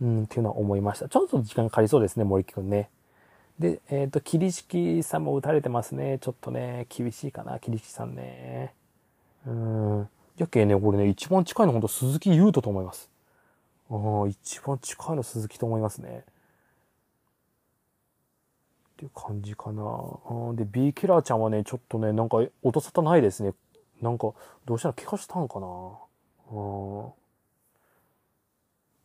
[0.02, 1.10] うん、っていうのは思いました。
[1.10, 2.90] ちょっと時間かかりそうですね、森木くんね。
[3.60, 6.20] で、えっ、ー、と、桐敷さんも打たれてますね。
[6.20, 8.74] ちょっとね、厳しいかな、桐敷さんね。
[9.46, 10.10] うん。
[10.38, 13.10] やけね、これね、一番近いのほんと鈴木優斗と思います。
[13.90, 16.24] うん、一番近いの鈴木と思いますね。
[18.96, 19.84] っていう感じかな。
[20.56, 23.54] で、B キラーちゃんはね、ちょっとね、なんか音沙汰ないですね。
[24.02, 24.34] なんか、
[24.66, 25.68] どうしたら怪我したんかな。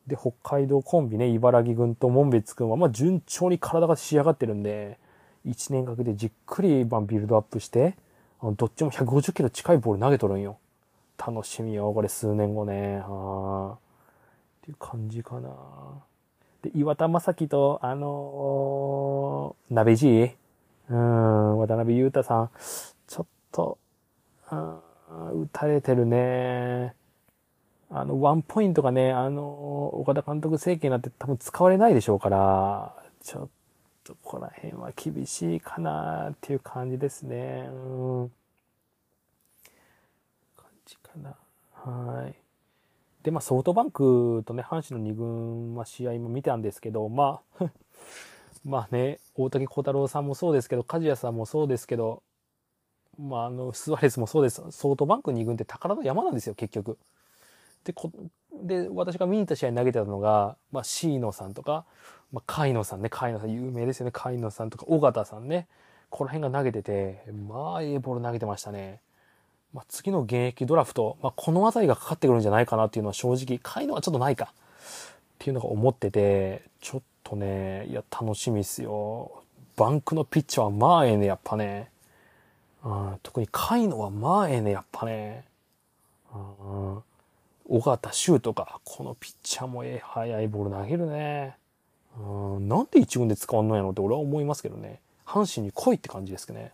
[0.06, 4.98] で、北海道コンビね、茨城軍と門別くんは、まあ、順調に体が仕上がってるんで、
[5.46, 7.96] 1年かけてじっくり、まあ、ビルドアップして、
[8.42, 10.58] どっちも150キロ近いボール投げとるんよ。
[11.20, 13.02] 楽しみよ、これ数年後ね。
[13.04, 13.78] あっ
[14.62, 15.50] ていう感じかな。
[16.62, 20.30] で、岩田正樹と、あのー、鍋じい
[20.88, 22.50] うん、渡辺裕太さん、
[23.06, 23.78] ちょっと、
[24.50, 24.80] うん、
[25.42, 26.94] 打たれてるね。
[27.90, 33.48] あの、ワンポイントがね、あの、岡田監督政権になって多分使われないでしょうから、ちょっ
[34.04, 37.68] とここら辺は厳しいかなっていう感じですね。
[37.68, 38.32] うん。
[41.12, 41.36] かな。
[41.72, 42.34] はい。
[43.22, 47.70] で、まあ、ソフトバンクとね、阪神の2軍は試合も見たんですけど、まあ
[48.64, 52.22] まあね、大竹小太郎さんもそうですけど、梶谷さんもそうですけど、
[53.18, 54.62] まあ、あの、スワレスもそうです。
[54.70, 56.98] ソフトバンク2軍って宝の山なんですよ、結局。
[57.84, 58.10] で、こ
[58.62, 61.84] で、私が見に行った試合投げてたのが、まあ、椎野さんとか、
[62.32, 65.68] まあ、海野さんね、海野さん有名ですよね、海野さんとか、尾形さんね、
[66.10, 69.00] この辺が投げてて、まあ、ええボール投げてましたね。
[69.72, 74.52] まあ、次の現役ドラフト、まあ、この辺りがかかってくるんじゃないかなっていうのは正直、海野はちょっとないか。
[74.52, 74.52] っ
[75.38, 79.42] ていうのが思ってて、ちょっとね、いや、楽しみっすよ。
[79.76, 81.90] バンクのピッチャーはまあええね、やっぱね。
[82.84, 85.44] うん、特に海野はまあええね、やっぱね。
[86.34, 86.38] う
[86.98, 87.02] ん
[87.70, 91.56] 尾形修とか、このピッチャーもええ、速いボール投げるね。
[92.18, 95.00] うん、なんで一軍で使わんのやろって俺は思いますけどね。
[95.24, 96.72] 阪神に来いって感じですけどね。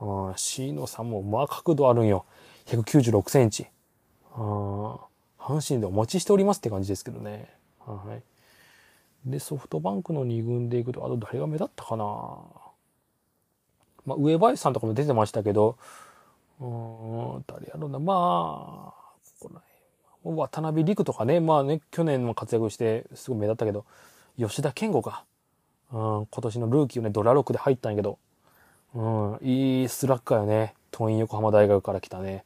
[0.00, 2.24] うん、椎野さんもまあ角度あるんよ。
[2.66, 3.66] 196センチ。
[4.36, 4.94] うん、
[5.38, 7.48] 阪神でお待ちしておりますって感じですけどね。
[7.86, 8.02] は
[9.26, 9.30] い。
[9.30, 12.04] で、ソフトバンクの2軍で行くと、あと誰が目立ったかな
[14.04, 15.76] まあ、上林さんとかも出てましたけど、
[16.60, 17.98] うん、誰やろうな。
[17.98, 19.06] まあ、
[19.40, 19.60] ここら
[20.22, 23.84] 辺渡辺陸とかね、まあね、去年も活躍してすごい目立ったけど、
[24.38, 25.24] 吉田健吾か。
[25.92, 28.18] うん、今年のルーキーをね、ドラ6で入ったんやけど、
[28.94, 30.74] うん、いいスラッガーよね。
[30.90, 32.44] 桐蔭横浜大学から来たね。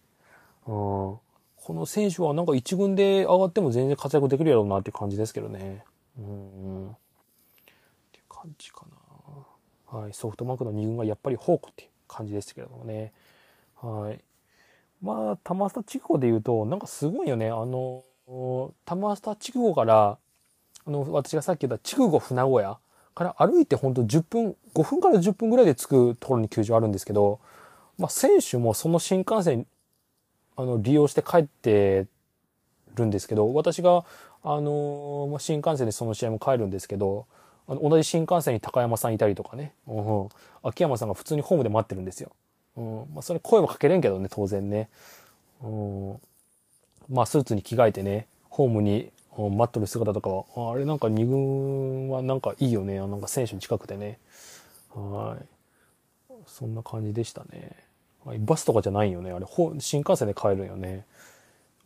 [0.67, 1.21] うん、こ
[1.69, 5.85] の選手はなんか一軍で上がっても全然活躍できるやろうなって感じですけどね。
[6.19, 6.95] うん、っ
[8.13, 8.85] ていう感じか
[9.93, 9.99] な。
[10.01, 13.13] はい、ソフトバンクの2軍はやっぱり宝庫っていう感じですけれどもね。
[13.77, 14.21] はい。
[15.03, 17.51] まあ、玉下地区で言うと、なんかすごいよね。
[17.51, 18.05] あの、
[18.85, 20.19] 玉下地区から、
[20.87, 22.79] あの、私がさっき言った筑後船小屋
[23.15, 27.41] から歩いてほんと10分、5分から10分ぐらいで着くところに球場あるんですけど、
[27.99, 29.67] まあ、選手もその新幹線、
[30.57, 32.07] あの、利用して帰って
[32.95, 34.05] るんですけど、私が、
[34.43, 37.27] あの、新幹線でその試合も帰るんですけど、
[37.69, 40.29] あの同じ新幹線に高山さんいたりとかね、うん、
[40.65, 42.33] 秋山さんが普通にホームで待ってるんですよ。
[42.77, 42.97] うん。
[43.15, 44.89] まあ、それ声もかけれんけどね、当然ね。
[45.63, 46.21] うん。
[47.09, 52.99] まあ、スーツに着替えてね、ホームに待っとる姿とかは、あれなんか二軍はなんかいいよね。
[52.99, 54.19] なんか選手に近くてね。
[54.95, 55.45] はい。
[56.47, 57.77] そんな感じでしたね。
[58.41, 59.31] バスとかじゃないよね。
[59.31, 59.47] あれ、
[59.79, 61.07] 新幹線で帰るよね。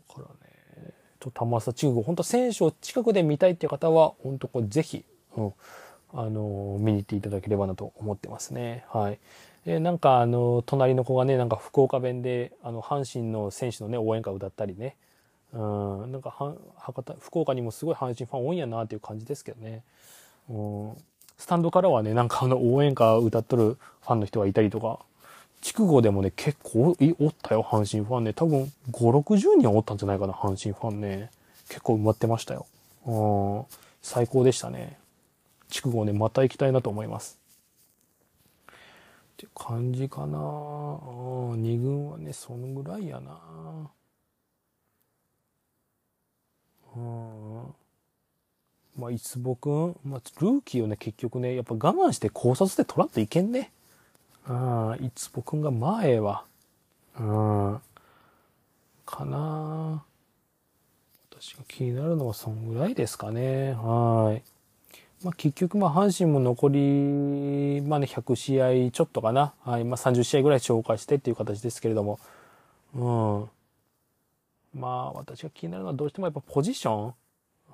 [0.09, 5.05] だからね、ちょっと玉佐中国、本当選手を近くで見たいっていう方は、本当これぜひ、
[5.37, 5.53] うん、
[6.13, 8.85] あの、見に行っていただければなと思ってますね。
[8.89, 9.19] はい。
[9.65, 14.97] で、なんかあの、隣の子がね、なんか福岡弁で、あの、阪神の選手のね、応援歌を歌ったりね。
[15.55, 16.31] うん、なんか、
[16.77, 19.83] 博多、福岡にもすごい阪神ファン多いんやなっていう感じですけどね。
[20.49, 20.97] うん、
[21.39, 24.99] スタンドからはね、なんかあの、応援歌歌っとるファンの人がいたりとか、
[25.63, 28.33] 筑後でもね、結構おったよ、阪神ファンね。
[28.33, 31.31] 多分、5、60人おったんじゃないかな、阪神ファンね。
[31.69, 32.67] 結構埋まってましたよ。
[33.07, 33.65] うん、
[34.03, 34.99] 最高でしたね。
[35.71, 37.45] 筑後ね、また行きたいなと思います。
[39.35, 40.39] って感じかな
[41.57, 43.37] 二軍はねそのぐらいやな
[46.97, 47.75] うん
[48.97, 53.73] まあいつぼくん、まあ、ルーキーをね結局ねやっぱ我慢して考察で取らんといけんね
[54.47, 56.45] あいつぼくんが前は
[57.19, 57.81] うん
[59.05, 60.05] かな
[61.31, 64.55] 私が気になるのはそんぐらいですかねはい
[65.25, 69.55] まあ、結局、まあ、阪神も残り、まあね、100試合ちょっとかな。
[69.65, 69.85] はい。
[69.85, 72.21] まあ、30試合ぐらい消化してっていう形ですけれども。
[72.95, 73.49] うん。
[74.75, 77.15] まあ、私が気になるのはどうしてもやっぱポジション。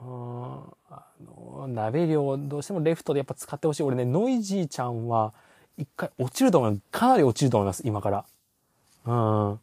[0.02, 0.60] うん。
[0.90, 3.82] あの、鍋量、どうしてもレフトでやっぱ使ってほしい。
[3.82, 5.32] 俺ね、ノイジーちゃんは、
[5.78, 6.82] 一回落ちると思います。
[6.90, 8.24] かなり落ちると思います、今から。
[9.06, 9.12] う
[9.54, 9.60] ん。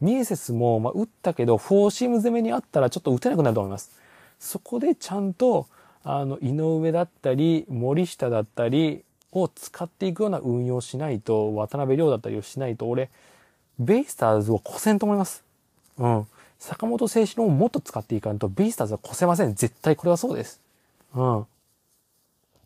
[0.00, 3.90] ミエセスも、まあ、打ったけど、フォーシーム攻めにあったらちょっと打てなくなると思います。
[4.38, 5.66] そこでちゃんと、
[6.02, 13.10] あの、井上だったり、森下だったり、を使っていくような運用しないと、渡辺亮だったりをしないと、俺、
[13.78, 15.44] ベイスターズを越せんと思います。
[15.98, 16.26] うん。
[16.60, 19.54] 坂本誠志郎をもっと使っていかんと、ベイスターズは越せません。
[19.54, 20.60] 絶対これはそうです。
[21.14, 21.46] うん。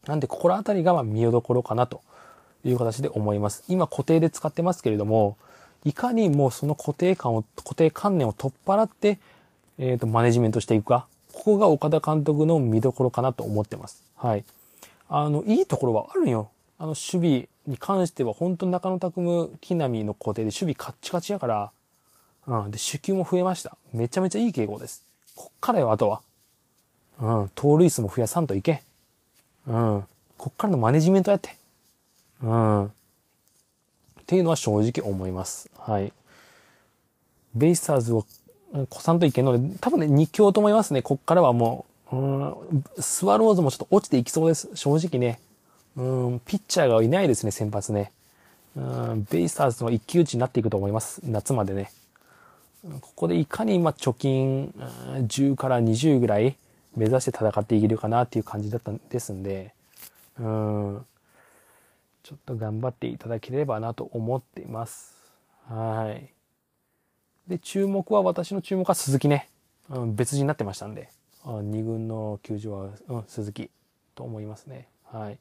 [0.06, 2.02] なんで、心当たりがまあ見どころかなと
[2.64, 3.62] いう形で思います。
[3.68, 5.36] 今固定で使ってますけれども、
[5.84, 9.18] いかにもうその固定感を、固定観念を取っ払って、
[9.78, 11.06] えっ、ー、と、マネジメントしていくか。
[11.32, 14.02] ここが岡田監督の見どころかなと思ってます。
[14.16, 14.44] はい。
[15.08, 16.50] あの、いいところはあるよ。
[16.78, 21.70] あの、守備に関しては、本当中野拓夢、木浪の固定で守備カッチカチやから、
[22.46, 22.70] うん。
[22.70, 23.76] で、手球も増えました。
[23.92, 25.02] めちゃめちゃいい傾向です。
[25.34, 26.20] こっからよ、あとは。
[27.20, 27.50] うん。
[27.54, 28.82] 盗塁数も増やさんといけ。
[29.66, 30.04] うん。
[30.36, 31.56] こっからのマネジメントやって。
[32.42, 32.84] うん。
[32.86, 32.90] っ
[34.26, 35.70] ていうのは正直思います。
[35.78, 36.12] はい。
[37.54, 38.26] ベイスターズを
[38.88, 41.02] 子さんといけんので、多分ね、2強と思いますね。
[41.02, 44.68] こっからはもう、うん、スワローズもちょっと落ちていきそうです。
[44.74, 45.38] 正直ね。
[45.96, 46.02] う
[46.34, 48.12] ん、ピッチャーがいないですね、先発ね。
[48.76, 51.20] うん、ベイスターズの一騎打ちになっていくと思います。
[51.24, 51.92] 夏までね。
[53.00, 54.74] ここでいかに今貯金
[55.28, 56.56] 10から20ぐらい
[56.96, 59.74] 目指して戦っていけるかなっていう感じだったんですんで、
[60.38, 61.06] うん、
[62.22, 65.14] ちょっと頑張っていただければなと思っています。
[65.68, 66.30] はい。
[67.48, 69.48] で、注目は、私の注目は鈴木ね。
[69.90, 71.10] うん、別人になってましたんで、
[71.44, 73.70] 2軍の球場は、うん、鈴木
[74.14, 74.88] と思いますね。
[75.04, 75.38] はい。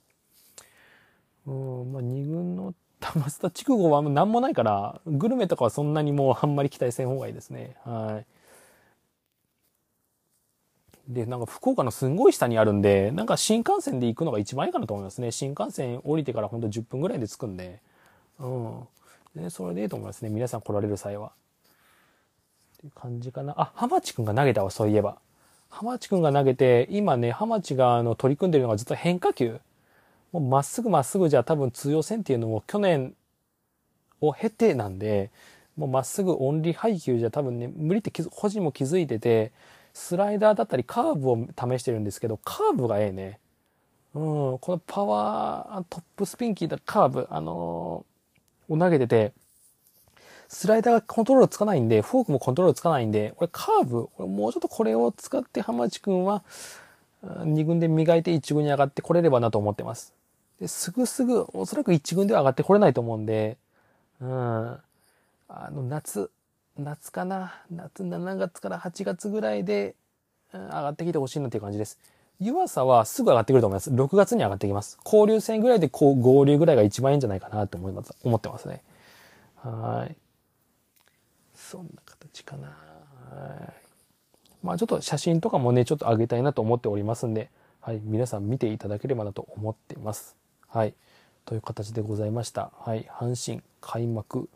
[1.47, 2.73] うん、まあ、2軍の
[3.03, 7.75] 玉津田筑後は何もないから、グルメとかはそんなにもうあんまり期待せん方がいいですね。
[7.83, 8.23] は
[11.09, 11.13] い。
[11.13, 15.31] で、なんか福岡のすんごい下にあるんで、なんか新幹線で行くのが一番いいかなと思いますね。
[15.31, 17.81] 新幹線降りてからほんと10分ぐらいで着くんで。
[18.39, 18.87] うん。
[19.35, 20.29] で、それでいいと思いますね。
[20.29, 21.33] 皆さん来られる際は。
[22.77, 23.53] っていう感じかな。
[23.57, 25.17] あ、浜地くんが投げたわ、そういえば。
[25.69, 29.59] 浜地くんが投げて、今ね、浜地があの取り組んでるのがずっと変化球。
[30.39, 33.13] まっすぐまっすぐじゃ多分通用線っていうのも去年
[34.21, 35.31] を経てなんで、
[35.75, 39.51] もうまっすぐオンリー配球じゃ多分ね、無理って個人も気づいてて、
[39.93, 43.39] スライダーだったりカーブを試してるんですけど、カーブがええね。
[44.15, 49.33] うん、このパワー、トップスピンキーだカーブ、あのー、を投げてて、
[50.47, 56.43] スライダーがコントロールつかないんで、フォークもコントロールつかないんで、これカーブ、これもうちょっとこれを使って浜地君は、
[57.23, 60.13] 2軍で磨いて1軍に上がってこれればなと思ってます。
[60.59, 63.57] ですぐすぐ、おそらく1軍では上がってこれないと思うんで、
[64.21, 64.77] うん。
[65.49, 66.31] あの、夏、
[66.77, 67.53] 夏かな？
[67.69, 69.95] 夏7月から8月ぐらいで、
[70.53, 71.99] うん、上がってきてほしいなっていう感じです。
[72.39, 73.91] 湯浅はすぐ上がってくると思います。
[73.91, 74.97] 6月に上がってきます。
[75.05, 78.81] 交流戦ぐらいでこう合流ぐらいが一番いいんじゃないかなと思います、思ってますね。
[79.57, 80.15] はい。
[81.53, 82.67] そんな形かな。
[82.67, 82.73] は
[83.69, 83.73] い。
[84.63, 87.49] まあちょっと写真とかもね、ちょっと上げたいなと思っておりますんで、
[87.81, 88.01] はい。
[88.03, 90.35] 皆さん見ていただければなと思っています。
[90.73, 90.95] はい。
[91.45, 92.71] という形でございました。
[92.79, 93.07] はい。
[93.07, 94.49] 阪神開幕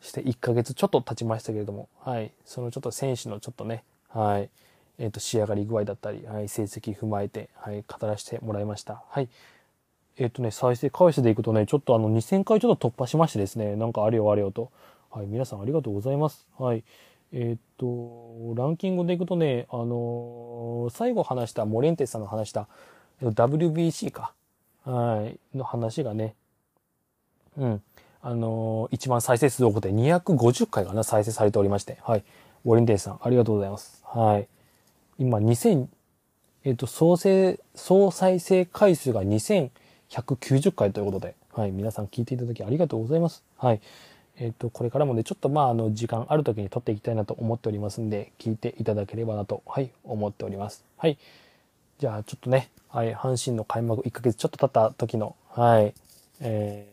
[0.00, 2.30] して1ヶ月ちょっと経ちましたけれども、はい。
[2.44, 4.50] そのちょっと選手のちょっとね、はい。
[5.00, 6.48] えっ、ー、と、仕上がり具合だったり、はい。
[6.48, 7.82] 成績踏まえて、はい。
[7.82, 9.02] 語らせてもらいました。
[9.08, 9.28] はい。
[10.16, 14.70] えっ、ー、とね、再生回数でいくとね、ちょっとあの、2000回ちょっと突破しましてですね、なんかあれよあれよと。
[15.10, 15.26] はい。
[15.26, 16.46] 皆さんありがとうございます。
[16.56, 16.84] はい。
[17.32, 22.68] えっ、ー、と、ランキングでいくとね、あの最後話した、モレンテスさんの話した、
[23.20, 24.34] WBC か。
[24.90, 25.38] はい。
[25.56, 26.34] の話がね、
[27.58, 27.82] うん。
[28.22, 31.98] あのー、一番再生数多くて250回かな、再生されておりまして。
[32.02, 32.24] はい。
[32.64, 34.02] ウォレンテイさん、ありがとうございます。
[34.06, 34.48] はい。
[35.18, 35.88] 今、2000、
[36.64, 41.70] えっ、ー、と、総生、総再生回数が2190回ということで、はい。
[41.70, 43.44] 皆さん聞いていただきありがとうございます。
[43.58, 43.82] はい。
[44.38, 50.82] えっ、ー、と、これからもね、ちょっとまあ、あの、時間ある時に撮っていきたいなと思っておりますんで、聞いていただければなと、はい、思っております。
[50.96, 51.18] はい。
[51.98, 55.94] じゃあ、ちょっとね、はい、阪神の開幕1ヶ月ちょっと経った時の、はい、
[56.40, 56.86] え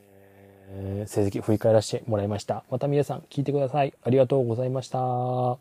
[1.05, 2.63] ー、成績振り返らせてもらいました。
[2.69, 3.93] また皆さん聞いてください。
[4.03, 5.57] ありがとうございました。